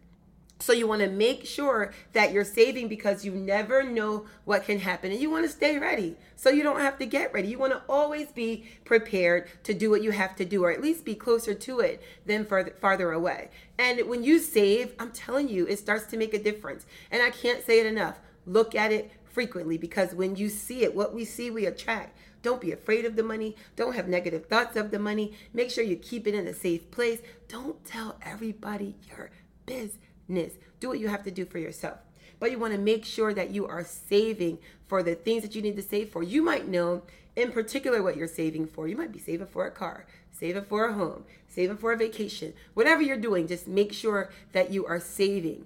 So 0.63 0.71
you 0.71 0.87
want 0.87 1.01
to 1.01 1.09
make 1.09 1.45
sure 1.45 1.91
that 2.13 2.31
you're 2.31 2.45
saving 2.45 2.87
because 2.87 3.25
you 3.25 3.33
never 3.33 3.83
know 3.83 4.27
what 4.45 4.63
can 4.63 4.79
happen 4.79 5.11
and 5.11 5.19
you 5.19 5.29
want 5.29 5.43
to 5.43 5.51
stay 5.51 5.77
ready. 5.77 6.15
So 6.37 6.49
you 6.49 6.63
don't 6.63 6.79
have 6.79 6.97
to 6.99 7.05
get 7.05 7.33
ready. 7.33 7.49
You 7.49 7.59
want 7.59 7.73
to 7.73 7.81
always 7.89 8.31
be 8.31 8.63
prepared 8.85 9.49
to 9.65 9.73
do 9.73 9.89
what 9.89 10.01
you 10.01 10.11
have 10.11 10.37
to 10.37 10.45
do 10.45 10.63
or 10.63 10.71
at 10.71 10.81
least 10.81 11.03
be 11.03 11.15
closer 11.15 11.53
to 11.53 11.81
it 11.81 12.01
than 12.25 12.45
farther, 12.45 12.73
farther 12.79 13.11
away. 13.11 13.49
And 13.77 14.07
when 14.07 14.23
you 14.23 14.39
save, 14.39 14.93
I'm 14.99 15.11
telling 15.11 15.49
you, 15.49 15.67
it 15.67 15.79
starts 15.79 16.05
to 16.11 16.17
make 16.17 16.33
a 16.33 16.41
difference. 16.41 16.85
And 17.11 17.21
I 17.21 17.31
can't 17.31 17.65
say 17.65 17.81
it 17.81 17.85
enough. 17.85 18.21
Look 18.45 18.73
at 18.73 18.93
it 18.93 19.11
frequently 19.25 19.77
because 19.77 20.15
when 20.15 20.37
you 20.37 20.47
see 20.47 20.83
it, 20.83 20.95
what 20.95 21.13
we 21.13 21.25
see, 21.25 21.51
we 21.51 21.65
attract. 21.65 22.17
Don't 22.41 22.61
be 22.61 22.71
afraid 22.71 23.03
of 23.03 23.17
the 23.17 23.23
money. 23.23 23.57
Don't 23.75 23.97
have 23.97 24.07
negative 24.07 24.45
thoughts 24.45 24.77
of 24.77 24.91
the 24.91 24.99
money. 24.99 25.33
Make 25.53 25.71
sure 25.71 25.83
you 25.83 25.97
keep 25.97 26.25
it 26.25 26.33
in 26.33 26.47
a 26.47 26.53
safe 26.53 26.89
place. 26.89 27.19
Don't 27.49 27.83
tell 27.83 28.17
everybody 28.21 28.95
your 29.09 29.29
business 29.65 29.97
do 30.27 30.89
what 30.89 30.99
you 30.99 31.07
have 31.07 31.23
to 31.23 31.31
do 31.31 31.45
for 31.45 31.59
yourself. 31.59 31.99
But 32.39 32.51
you 32.51 32.59
want 32.59 32.73
to 32.73 32.79
make 32.79 33.05
sure 33.05 33.33
that 33.33 33.51
you 33.51 33.65
are 33.65 33.83
saving 33.83 34.59
for 34.87 35.01
the 35.01 35.15
things 35.15 35.43
that 35.43 35.55
you 35.55 35.61
need 35.61 35.75
to 35.77 35.81
save 35.81 36.09
for. 36.09 36.23
You 36.23 36.41
might 36.41 36.67
know 36.67 37.03
in 37.35 37.51
particular 37.51 38.03
what 38.03 38.17
you're 38.17 38.27
saving 38.27 38.67
for. 38.67 38.87
You 38.87 38.97
might 38.97 39.11
be 39.11 39.19
saving 39.19 39.47
for 39.47 39.65
a 39.65 39.71
car, 39.71 40.05
saving 40.31 40.65
for 40.65 40.85
a 40.85 40.93
home, 40.93 41.23
saving 41.47 41.77
for 41.77 41.93
a 41.93 41.97
vacation. 41.97 42.53
Whatever 42.73 43.01
you're 43.01 43.17
doing, 43.17 43.47
just 43.47 43.67
make 43.67 43.93
sure 43.93 44.31
that 44.51 44.71
you 44.71 44.85
are 44.85 44.99
saving. 44.99 45.65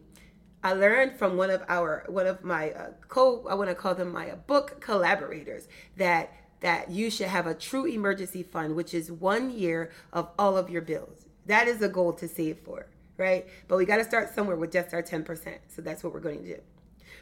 I 0.63 0.73
learned 0.73 1.17
from 1.17 1.37
one 1.37 1.49
of 1.49 1.63
our 1.69 2.03
one 2.07 2.27
of 2.27 2.43
my 2.43 2.71
uh, 2.71 2.89
co 3.07 3.45
I 3.49 3.53
want 3.53 3.69
to 3.69 3.75
call 3.75 3.95
them 3.95 4.11
my 4.11 4.31
uh, 4.31 4.35
book 4.35 4.81
collaborators 4.81 5.67
that 5.95 6.33
that 6.59 6.89
you 6.89 7.09
should 7.11 7.27
have 7.27 7.45
a 7.45 7.53
true 7.53 7.85
emergency 7.85 8.41
fund 8.41 8.75
which 8.75 8.93
is 8.93 9.11
1 9.11 9.51
year 9.51 9.91
of 10.11 10.29
all 10.39 10.57
of 10.57 10.69
your 10.69 10.81
bills. 10.81 11.25
That 11.45 11.67
is 11.67 11.81
a 11.81 11.87
goal 11.87 12.13
to 12.13 12.27
save 12.27 12.57
for 12.59 12.87
right? 13.17 13.47
But 13.67 13.77
we 13.77 13.85
got 13.85 13.97
to 13.97 14.03
start 14.03 14.33
somewhere 14.33 14.55
with 14.55 14.71
just 14.71 14.93
our 14.93 15.03
10%. 15.03 15.57
So 15.67 15.81
that's 15.81 16.03
what 16.03 16.13
we're 16.13 16.19
going 16.19 16.43
to 16.43 16.55
do. 16.55 16.61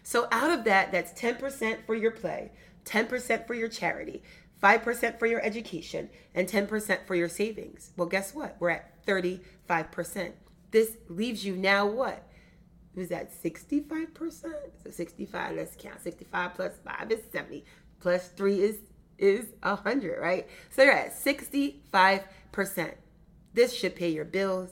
So 0.04 0.28
out 0.32 0.52
of 0.52 0.66
that, 0.66 0.92
that's 0.92 1.20
10% 1.20 1.86
for 1.86 1.96
your 1.96 2.12
play, 2.12 2.52
10% 2.86 3.48
for 3.48 3.54
your 3.54 3.68
charity, 3.68 4.22
5% 4.62 5.20
for 5.20 5.26
your 5.26 5.42
education, 5.44 6.10
and 6.34 6.48
10% 6.48 7.08
for 7.08 7.16
your 7.16 7.30
savings. 7.30 7.92
Well, 7.98 8.08
guess 8.08 8.34
what? 8.34 8.56
We're 8.60 8.70
at 8.70 9.06
35%. 9.06 10.34
This 10.72 10.98
leaves 11.10 11.46
you 11.46 11.56
now 11.56 11.86
what? 11.88 12.28
Is 12.96 13.10
that 13.10 13.32
65%? 13.34 14.32
So 14.32 14.90
65, 14.90 15.56
let's 15.56 15.76
count. 15.78 16.02
65 16.02 16.54
plus 16.54 16.74
5 16.84 17.12
is 17.12 17.20
70. 17.32 17.66
Plus 18.00 18.28
3 18.30 18.62
is 18.62 18.78
is 19.18 19.46
100, 19.64 20.20
right? 20.20 20.48
So 20.70 20.84
you're 20.84 20.92
at 20.92 21.16
65%. 21.16 22.94
This 23.54 23.74
should 23.74 23.96
pay 23.96 24.10
your 24.10 24.26
bills, 24.26 24.72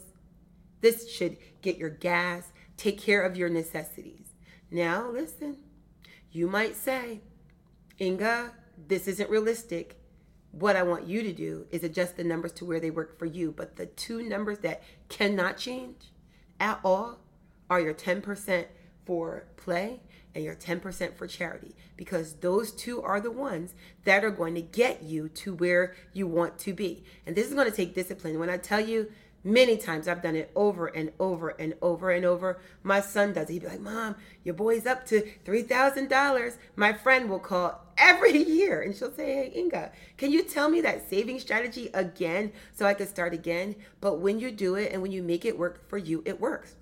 this 0.84 1.10
should 1.10 1.38
get 1.62 1.78
your 1.78 1.90
gas, 1.90 2.52
take 2.76 3.00
care 3.00 3.22
of 3.22 3.38
your 3.38 3.48
necessities. 3.48 4.34
Now, 4.70 5.10
listen, 5.10 5.58
you 6.30 6.46
might 6.46 6.76
say, 6.76 7.22
Inga, 8.02 8.52
this 8.88 9.08
isn't 9.08 9.30
realistic. 9.30 9.98
What 10.52 10.76
I 10.76 10.84
want 10.84 11.08
you 11.08 11.24
to 11.24 11.32
do 11.32 11.68
is 11.72 11.86
adjust 11.86 12.18
the 12.18 12.24
numbers 12.26 12.52
to 12.54 12.66
where 12.66 12.82
they 12.82 12.92
work 12.92 13.18
for 13.18 13.26
you. 13.26 13.52
But 13.52 13.78
the 13.78 13.86
two 13.86 14.28
numbers 14.28 14.60
that 14.60 14.84
cannot 15.08 15.58
change 15.58 16.12
at 16.60 16.82
all 16.84 17.20
are 17.70 17.80
your 17.80 17.94
10% 17.94 18.66
for 19.06 19.46
play 19.56 20.02
and 20.36 20.44
your 20.44 20.56
10% 20.56 21.16
for 21.16 21.28
charity 21.28 21.76
because 21.96 22.34
those 22.36 22.72
two 22.72 23.02
are 23.02 23.22
the 23.22 23.32
ones 23.32 23.74
that 24.04 24.26
are 24.26 24.32
going 24.32 24.56
to 24.56 24.62
get 24.62 25.04
you 25.04 25.30
to 25.30 25.54
where 25.54 25.96
you 26.12 26.28
want 26.28 26.58
to 26.60 26.74
be. 26.74 27.06
And 27.26 27.36
this 27.36 27.48
is 27.48 27.54
going 27.54 27.70
to 27.70 27.76
take 27.76 27.96
discipline. 27.96 28.38
When 28.38 28.50
I 28.50 28.58
tell 28.58 28.82
you 28.82 29.12
Many 29.46 29.76
times 29.76 30.08
I've 30.08 30.22
done 30.22 30.38
it 30.38 30.52
over 30.56 30.88
and 30.88 31.12
over 31.20 31.50
and 31.50 31.74
over 31.82 32.12
and 32.12 32.24
over. 32.24 32.62
My 32.82 33.02
son 33.02 33.34
does. 33.34 33.50
He'd 33.50 33.64
be 33.64 33.68
like, 33.68 33.82
Mom, 33.82 34.16
your 34.46 34.56
boy's 34.56 34.86
up 34.86 35.06
to 35.08 35.30
$3,000. 35.46 36.58
My 36.78 36.94
friend 36.94 37.30
will 37.30 37.40
call 37.40 37.84
every 37.98 38.38
year 38.44 38.82
and 38.82 38.96
she'll 38.96 39.12
say, 39.12 39.34
Hey, 39.34 39.54
Inga, 39.54 39.92
can 40.16 40.32
you 40.32 40.44
tell 40.44 40.70
me 40.70 40.80
that 40.82 41.10
saving 41.10 41.42
strategy 41.42 41.90
again 41.94 42.54
so 42.72 42.86
I 42.86 42.94
can 42.94 43.08
start 43.08 43.34
again? 43.34 43.76
But 44.00 44.20
when 44.20 44.40
you 44.40 44.50
do 44.50 44.76
it 44.76 44.94
and 44.94 45.02
when 45.02 45.12
you 45.12 45.22
make 45.22 45.44
it 45.44 45.60
work 45.60 45.90
for 45.90 45.98
you, 45.98 46.24
it 46.26 46.40
works. 46.40 46.76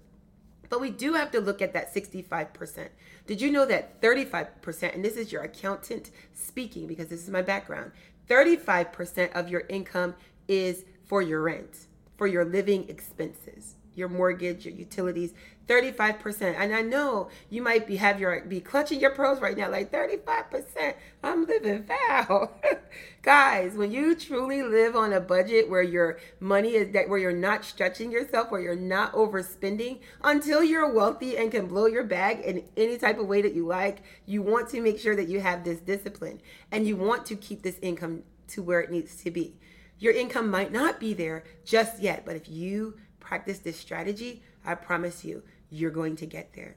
But 0.69 0.81
we 0.81 0.91
do 0.91 1.13
have 1.13 1.31
to 1.31 1.41
look 1.41 1.63
at 1.63 1.73
that 1.73 1.93
65%. 1.93 2.89
Did 3.25 3.41
you 3.41 3.51
know 3.51 3.65
that 3.65 3.99
35%, 4.01 4.93
and 4.93 5.03
this 5.03 5.17
is 5.17 5.31
your 5.31 5.41
accountant 5.41 6.11
speaking 6.33 6.87
because 6.87 7.07
this 7.07 7.23
is 7.23 7.29
my 7.29 7.41
background, 7.41 7.91
35% 8.29 9.33
of 9.33 9.49
your 9.49 9.61
income 9.61 10.15
is 10.47 10.85
for 11.05 11.21
your 11.21 11.41
rent 11.41 11.87
for 12.21 12.27
your 12.27 12.45
living 12.45 12.87
expenses, 12.87 13.77
your 13.95 14.07
mortgage, 14.07 14.63
your 14.67 14.75
utilities, 14.75 15.33
35%. 15.67 16.53
And 16.55 16.71
I 16.71 16.83
know 16.83 17.29
you 17.49 17.63
might 17.63 17.87
be 17.87 17.95
have 17.95 18.19
your 18.19 18.41
be 18.41 18.61
clutching 18.61 18.99
your 18.99 19.09
pearls 19.09 19.41
right 19.41 19.57
now, 19.57 19.71
like 19.71 19.91
35%. 19.91 20.93
I'm 21.23 21.47
living 21.47 21.83
foul. 21.85 22.61
Guys, 23.23 23.73
when 23.73 23.91
you 23.91 24.13
truly 24.13 24.61
live 24.61 24.95
on 24.95 25.13
a 25.13 25.19
budget 25.19 25.67
where 25.67 25.81
your 25.81 26.19
money 26.39 26.75
is 26.75 26.93
that 26.93 27.09
where 27.09 27.17
you're 27.17 27.31
not 27.31 27.65
stretching 27.65 28.11
yourself, 28.11 28.51
where 28.51 28.61
you're 28.61 28.75
not 28.75 29.13
overspending 29.13 29.97
until 30.23 30.63
you're 30.63 30.93
wealthy 30.93 31.37
and 31.37 31.51
can 31.51 31.65
blow 31.65 31.87
your 31.87 32.03
bag 32.03 32.41
in 32.41 32.63
any 32.77 32.99
type 32.99 33.17
of 33.17 33.25
way 33.25 33.41
that 33.41 33.55
you 33.55 33.65
like, 33.65 34.03
you 34.27 34.43
want 34.43 34.69
to 34.69 34.79
make 34.79 34.99
sure 34.99 35.15
that 35.15 35.27
you 35.27 35.39
have 35.39 35.63
this 35.63 35.79
discipline 35.79 36.39
and 36.71 36.85
you 36.85 36.95
want 36.95 37.25
to 37.25 37.35
keep 37.35 37.63
this 37.63 37.79
income 37.81 38.21
to 38.49 38.61
where 38.61 38.79
it 38.79 38.91
needs 38.91 39.15
to 39.23 39.31
be. 39.31 39.55
Your 40.01 40.13
income 40.13 40.49
might 40.49 40.71
not 40.71 40.99
be 40.99 41.13
there 41.13 41.43
just 41.63 42.01
yet, 42.01 42.25
but 42.25 42.35
if 42.35 42.49
you 42.49 42.97
practice 43.19 43.59
this 43.59 43.77
strategy, 43.79 44.41
I 44.65 44.73
promise 44.73 45.23
you, 45.23 45.43
you're 45.69 45.91
going 45.91 46.15
to 46.15 46.25
get 46.25 46.53
there. 46.55 46.75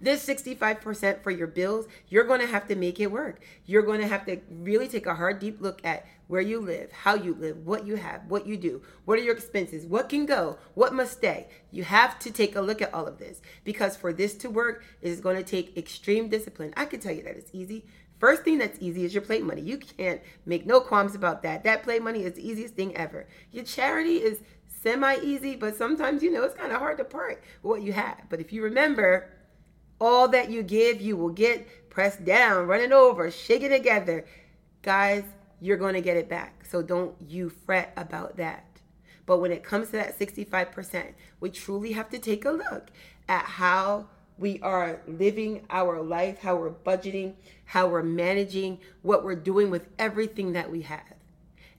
This 0.00 0.26
65% 0.26 1.22
for 1.22 1.30
your 1.30 1.46
bills, 1.46 1.86
you're 2.08 2.24
going 2.24 2.40
to 2.40 2.48
have 2.48 2.66
to 2.66 2.74
make 2.74 2.98
it 2.98 3.12
work. 3.12 3.44
You're 3.64 3.82
going 3.82 4.00
to 4.00 4.08
have 4.08 4.26
to 4.26 4.40
really 4.50 4.88
take 4.88 5.06
a 5.06 5.14
hard, 5.14 5.38
deep 5.38 5.60
look 5.60 5.84
at 5.84 6.04
where 6.26 6.40
you 6.40 6.58
live, 6.58 6.90
how 6.90 7.14
you 7.14 7.34
live, 7.34 7.64
what 7.64 7.86
you 7.86 7.94
have, 7.94 8.22
what 8.26 8.44
you 8.44 8.56
do, 8.56 8.82
what 9.04 9.18
are 9.18 9.22
your 9.22 9.36
expenses, 9.36 9.86
what 9.86 10.08
can 10.08 10.26
go, 10.26 10.58
what 10.74 10.92
must 10.92 11.12
stay. 11.12 11.46
You 11.70 11.84
have 11.84 12.18
to 12.20 12.32
take 12.32 12.56
a 12.56 12.60
look 12.60 12.82
at 12.82 12.92
all 12.92 13.06
of 13.06 13.18
this 13.18 13.40
because 13.62 13.96
for 13.96 14.12
this 14.12 14.34
to 14.38 14.50
work, 14.50 14.84
it 15.00 15.10
is 15.10 15.20
going 15.20 15.36
to 15.36 15.44
take 15.44 15.76
extreme 15.76 16.28
discipline. 16.28 16.72
I 16.76 16.86
can 16.86 16.98
tell 16.98 17.14
you 17.14 17.22
that 17.22 17.36
it's 17.36 17.50
easy. 17.52 17.84
First 18.20 18.42
thing 18.42 18.58
that's 18.58 18.78
easy 18.80 19.04
is 19.04 19.14
your 19.14 19.22
plate 19.22 19.42
money. 19.42 19.62
You 19.62 19.78
can't 19.78 20.20
make 20.44 20.66
no 20.66 20.80
qualms 20.80 21.14
about 21.14 21.42
that. 21.42 21.64
That 21.64 21.82
plate 21.82 22.02
money 22.02 22.22
is 22.22 22.34
the 22.34 22.46
easiest 22.46 22.74
thing 22.74 22.94
ever. 22.94 23.26
Your 23.50 23.64
charity 23.64 24.16
is 24.16 24.40
semi 24.82 25.16
easy, 25.22 25.56
but 25.56 25.76
sometimes, 25.76 26.22
you 26.22 26.30
know, 26.30 26.44
it's 26.44 26.54
kind 26.54 26.70
of 26.70 26.78
hard 26.78 26.98
to 26.98 27.04
part 27.04 27.42
with 27.62 27.70
what 27.70 27.82
you 27.82 27.94
have. 27.94 28.20
But 28.28 28.40
if 28.40 28.52
you 28.52 28.62
remember, 28.62 29.30
all 30.00 30.28
that 30.28 30.50
you 30.50 30.62
give, 30.62 31.00
you 31.00 31.16
will 31.16 31.30
get 31.30 31.90
pressed 31.90 32.24
down, 32.24 32.66
running 32.66 32.92
over, 32.92 33.30
shaking 33.30 33.70
together. 33.70 34.26
Guys, 34.82 35.24
you're 35.60 35.76
going 35.78 35.94
to 35.94 36.00
get 36.02 36.16
it 36.18 36.28
back. 36.28 36.64
So 36.66 36.82
don't 36.82 37.14
you 37.26 37.48
fret 37.48 37.92
about 37.96 38.36
that. 38.36 38.66
But 39.24 39.38
when 39.38 39.52
it 39.52 39.62
comes 39.62 39.86
to 39.88 39.92
that 39.92 40.18
65%, 40.18 41.14
we 41.40 41.50
truly 41.50 41.92
have 41.92 42.10
to 42.10 42.18
take 42.18 42.44
a 42.44 42.50
look 42.50 42.90
at 43.28 43.44
how 43.44 44.08
we 44.40 44.58
are 44.62 45.00
living 45.06 45.66
our 45.68 46.00
life, 46.00 46.40
how 46.40 46.56
we're 46.56 46.70
budgeting, 46.70 47.34
how 47.66 47.86
we're 47.86 48.02
managing, 48.02 48.78
what 49.02 49.22
we're 49.22 49.36
doing 49.36 49.70
with 49.70 49.86
everything 49.98 50.54
that 50.54 50.70
we 50.70 50.82
have. 50.82 51.04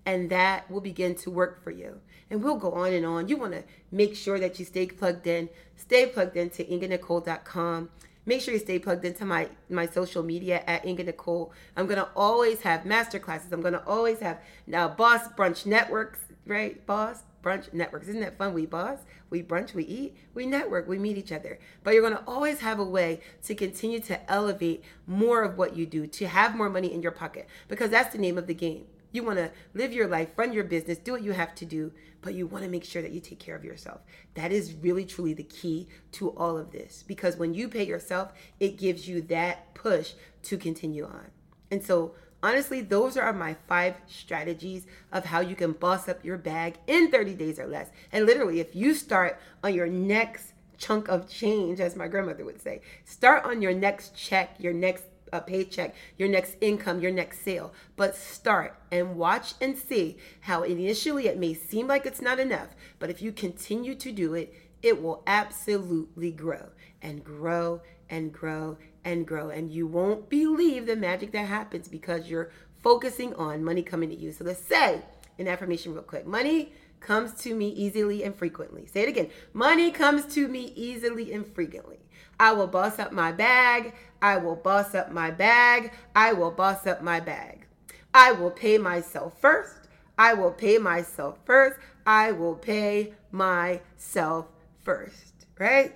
And 0.06 0.30
that 0.30 0.70
will 0.70 0.80
begin 0.80 1.16
to 1.16 1.32
work 1.32 1.64
for 1.64 1.72
you. 1.72 2.00
And 2.30 2.44
we'll 2.44 2.58
go 2.58 2.72
on 2.74 2.94
and 2.94 3.06
on. 3.06 3.28
You 3.28 3.38
want 3.38 3.54
to 3.54 3.64
make 3.92 4.16
sure 4.16 4.40
that 4.40 4.60
you 4.60 4.66
stay 4.66 4.86
plugged 4.86 5.26
in. 5.26 5.50
Stay 5.76 6.06
plugged 6.06 6.38
into 6.38 6.64
inganicole.com. 6.64 7.90
Make 8.26 8.42
sure 8.42 8.54
you 8.54 8.60
stay 8.60 8.78
plugged 8.78 9.06
into 9.06 9.26
my, 9.26 9.50
my 9.68 9.88
social 9.88 10.22
media 10.22 10.64
at 10.68 10.86
Inga 10.86 11.06
Nicole. 11.06 11.52
I'm 11.76 11.88
going 11.88 11.98
to 11.98 12.10
always 12.16 12.62
have 12.62 12.86
master 12.86 13.18
classes. 13.18 13.52
I'm 13.52 13.62
going 13.62 13.74
to 13.74 13.86
always 13.86 14.20
have 14.20 14.40
now 14.68 14.88
Boss 14.88 15.28
Brunch 15.30 15.66
Networks, 15.66 16.20
right? 16.46 16.86
Boss 16.86 17.24
brunch 17.42 17.74
networks. 17.74 18.08
Isn't 18.08 18.22
that 18.22 18.38
fun? 18.38 18.54
We 18.54 18.66
boss, 18.66 19.00
we 19.30 19.44
brunch, 19.44 19.74
we 19.74 19.84
eat, 19.84 20.16
we 20.34 20.46
network, 20.46 20.88
we 20.88 21.00
meet 21.00 21.18
each 21.18 21.32
other. 21.32 21.60
But 21.84 21.94
you're 21.94 22.08
going 22.08 22.18
to 22.18 22.30
always 22.30 22.60
have 22.60 22.80
a 22.80 22.86
way 22.86 23.22
to 23.44 23.56
continue 23.56 24.00
to 24.02 24.32
elevate 24.32 24.84
more 25.08 25.44
of 25.44 25.58
what 25.58 25.76
you 25.76 25.86
do, 25.86 26.08
to 26.08 26.28
have 26.28 26.56
more 26.56 26.70
money 26.70 26.94
in 26.94 27.02
your 27.02 27.12
pocket, 27.12 27.48
because 27.68 27.90
that's 27.90 28.14
the 28.14 28.20
name 28.20 28.38
of 28.38 28.48
the 28.48 28.54
game. 28.54 28.86
You 29.12 29.24
want 29.24 29.40
to 29.40 29.52
live 29.74 29.92
your 29.92 30.08
life, 30.08 30.30
run 30.38 30.54
your 30.54 30.64
business, 30.64 30.98
do 30.98 31.12
what 31.12 31.24
you 31.24 31.34
have 31.34 31.54
to 31.56 31.66
do, 31.66 31.92
but 32.22 32.34
you 32.34 32.48
want 32.48 32.64
to 32.64 32.70
make 32.70 32.86
sure 32.86 33.02
that 33.02 33.12
you 33.12 33.20
take 33.20 33.40
care 33.40 33.56
of 33.56 33.66
yourself. 33.66 34.02
That 34.36 34.52
is 34.52 34.74
really, 34.74 35.06
truly 35.06 35.34
the 35.34 35.44
key 35.44 35.88
to 36.14 36.30
all 36.30 36.58
of 36.58 36.72
this 36.72 37.04
because 37.06 37.36
when 37.36 37.54
you 37.54 37.68
pay 37.68 37.86
yourself, 37.86 38.32
it 38.60 38.78
gives 38.78 39.08
you 39.08 39.22
that 39.24 39.74
push 39.74 40.14
to 40.44 40.58
continue 40.58 41.06
on. 41.06 41.28
And 41.72 41.84
so, 41.84 42.14
honestly, 42.44 42.82
those 42.82 43.18
are 43.18 43.34
my 43.34 43.56
five 43.68 43.96
strategies 44.08 44.86
of 45.12 45.26
how 45.26 45.40
you 45.40 45.56
can 45.56 45.74
boss 45.74 46.08
up 46.08 46.24
your 46.24 46.38
bag 46.38 46.76
in 46.88 47.12
30 47.12 47.36
days 47.36 47.60
or 47.60 47.68
less. 47.68 47.90
And 48.12 48.26
literally, 48.26 48.60
if 48.60 48.76
you 48.76 48.94
start 48.94 49.40
on 49.64 49.74
your 49.74 49.88
next 49.88 50.54
chunk 50.78 51.08
of 51.08 51.30
change, 51.30 51.80
as 51.80 51.96
my 51.96 52.08
grandmother 52.08 52.46
would 52.46 52.62
say, 52.62 52.82
start 53.06 53.46
on 53.46 53.62
your 53.62 53.74
next 53.74 54.16
check, 54.16 54.56
your 54.58 54.74
next 54.74 55.06
a 55.34 55.42
paycheck, 55.42 55.96
your 56.18 56.28
next 56.28 56.58
income, 56.62 57.00
your 57.00 57.12
next 57.12 57.42
sale. 57.42 57.74
But 57.96 58.16
start 58.16 58.76
and 58.92 59.16
watch 59.16 59.54
and 59.62 59.78
see 59.78 60.18
how 60.42 60.64
initially 60.64 61.28
it 61.28 61.40
may 61.40 61.54
seem 61.54 61.88
like 61.88 62.06
it's 62.06 62.22
not 62.22 62.40
enough, 62.40 62.76
but 63.00 63.10
if 63.10 63.22
you 63.22 63.32
continue 63.32 63.96
to 63.96 64.12
do 64.12 64.34
it, 64.34 64.54
it 64.82 65.02
will 65.02 65.24
absolutely 65.28 66.32
grow 66.32 66.70
and 67.02 67.24
grow 67.24 67.82
and 68.10 68.34
grow 68.34 68.78
and 69.04 69.26
grow. 69.26 69.50
And 69.50 69.72
you 69.72 69.88
won't 69.88 70.30
believe 70.30 70.86
the 70.86 70.96
magic 70.96 71.32
that 71.32 71.48
happens 71.48 71.88
because 71.88 72.30
you're 72.30 72.52
focusing 72.82 73.34
on 73.36 73.64
money 73.64 73.84
coming 73.84 74.10
to 74.10 74.16
you. 74.16 74.32
So 74.32 74.44
let's 74.44 74.62
say 74.62 75.02
an 75.38 75.48
affirmation 75.48 75.94
real 75.94 76.04
quick 76.04 76.26
money 76.26 76.74
comes 77.00 77.34
to 77.34 77.56
me 77.56 77.70
easily 77.70 78.24
and 78.24 78.36
frequently. 78.36 78.86
Say 78.86 79.02
it 79.02 79.10
again 79.10 79.30
money 79.54 79.92
comes 79.92 80.26
to 80.36 80.48
me 80.48 80.72
easily 80.76 81.34
and 81.34 81.46
frequently. 81.46 82.00
I 82.40 82.54
will 82.54 82.68
boss 82.68 83.00
up 83.00 83.12
my 83.12 83.32
bag. 83.32 83.94
I 84.22 84.38
will 84.38 84.56
boss 84.56 84.96
up 84.96 85.12
my 85.12 85.32
bag. 85.32 85.94
I 86.16 86.34
will 86.34 86.52
boss 86.52 86.88
up 86.88 87.02
my 87.02 87.20
bag. 87.20 87.66
I 88.14 88.32
will 88.32 88.52
pay 88.52 88.78
myself 88.78 89.40
first. 89.40 89.88
I 90.18 90.34
will 90.34 90.52
pay 90.52 90.78
myself 90.78 91.38
first. 91.46 91.80
I 92.06 92.32
will 92.32 92.56
pay 92.56 93.14
myself 93.32 94.48
first. 94.84 95.46
Right? 95.60 95.96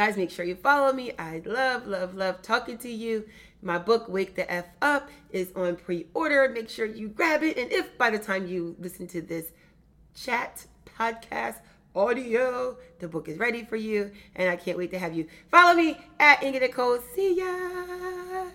Guys, 0.00 0.16
make 0.16 0.30
sure 0.30 0.46
you 0.46 0.54
follow 0.54 0.94
me. 0.94 1.12
I 1.18 1.42
love, 1.44 1.86
love, 1.86 2.14
love 2.14 2.40
talking 2.40 2.78
to 2.78 2.88
you. 2.88 3.26
My 3.60 3.76
book, 3.76 4.08
Wake 4.08 4.34
the 4.34 4.50
F 4.50 4.64
Up, 4.80 5.10
is 5.28 5.52
on 5.54 5.76
pre 5.76 6.06
order. 6.14 6.48
Make 6.48 6.70
sure 6.70 6.86
you 6.86 7.06
grab 7.06 7.42
it. 7.42 7.58
And 7.58 7.70
if 7.70 7.98
by 7.98 8.08
the 8.08 8.18
time 8.18 8.46
you 8.46 8.76
listen 8.78 9.06
to 9.08 9.20
this 9.20 9.52
chat 10.14 10.64
podcast, 10.98 11.56
audio. 11.94 12.78
The 12.98 13.08
book 13.08 13.28
is 13.28 13.36
ready 13.36 13.62
for 13.62 13.76
you, 13.76 14.10
and 14.34 14.48
I 14.48 14.56
can't 14.56 14.78
wait 14.78 14.90
to 14.92 14.98
have 14.98 15.14
you 15.14 15.26
follow 15.50 15.74
me 15.74 15.98
at 16.18 16.42
Inga 16.42 16.60
Nicole. 16.60 17.00
See 17.14 17.36
ya. 17.36 18.52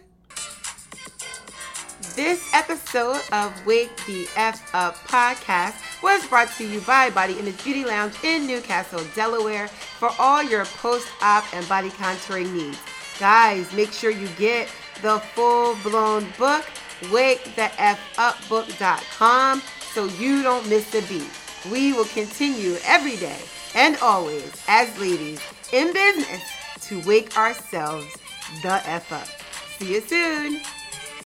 This 2.16 2.48
episode 2.54 3.20
of 3.34 3.66
Wake 3.66 3.92
the 4.06 4.26
F 4.38 4.74
Up 4.74 4.96
podcast 5.00 5.74
was 6.02 6.26
brought 6.28 6.50
to 6.54 6.66
you 6.66 6.80
by 6.80 7.10
Body 7.10 7.38
Image 7.38 7.62
Beauty 7.62 7.84
Lounge 7.84 8.16
in 8.24 8.48
New 8.48 8.62
Castle, 8.62 9.02
Delaware, 9.16 9.68
for 9.68 10.10
all 10.18 10.42
your 10.42 10.64
post 10.64 11.10
op 11.22 11.44
and 11.54 11.68
body 11.68 11.90
contouring 11.90 12.54
needs. 12.54 12.80
Guys, 13.20 13.74
make 13.74 13.92
sure 13.92 14.12
you 14.12 14.30
get 14.38 14.70
the 15.02 15.20
full 15.20 15.76
blown 15.84 16.26
book, 16.38 16.64
wakethefupbook.com, 17.02 19.62
so 19.94 20.06
you 20.06 20.42
don't 20.42 20.70
miss 20.70 20.96
a 20.96 21.02
beat. 21.10 21.30
We 21.70 21.92
will 21.92 22.06
continue 22.06 22.78
every 22.86 23.18
day 23.18 23.42
and 23.76 23.98
always, 23.98 24.64
as 24.70 24.98
ladies 25.02 25.42
in 25.74 25.92
business, 25.92 26.44
to 26.84 27.02
wake 27.02 27.38
ourselves 27.38 28.16
the 28.62 28.82
F 28.88 29.12
up. 29.12 29.28
See 29.78 29.96
you 29.96 30.00
soon. 30.00 30.62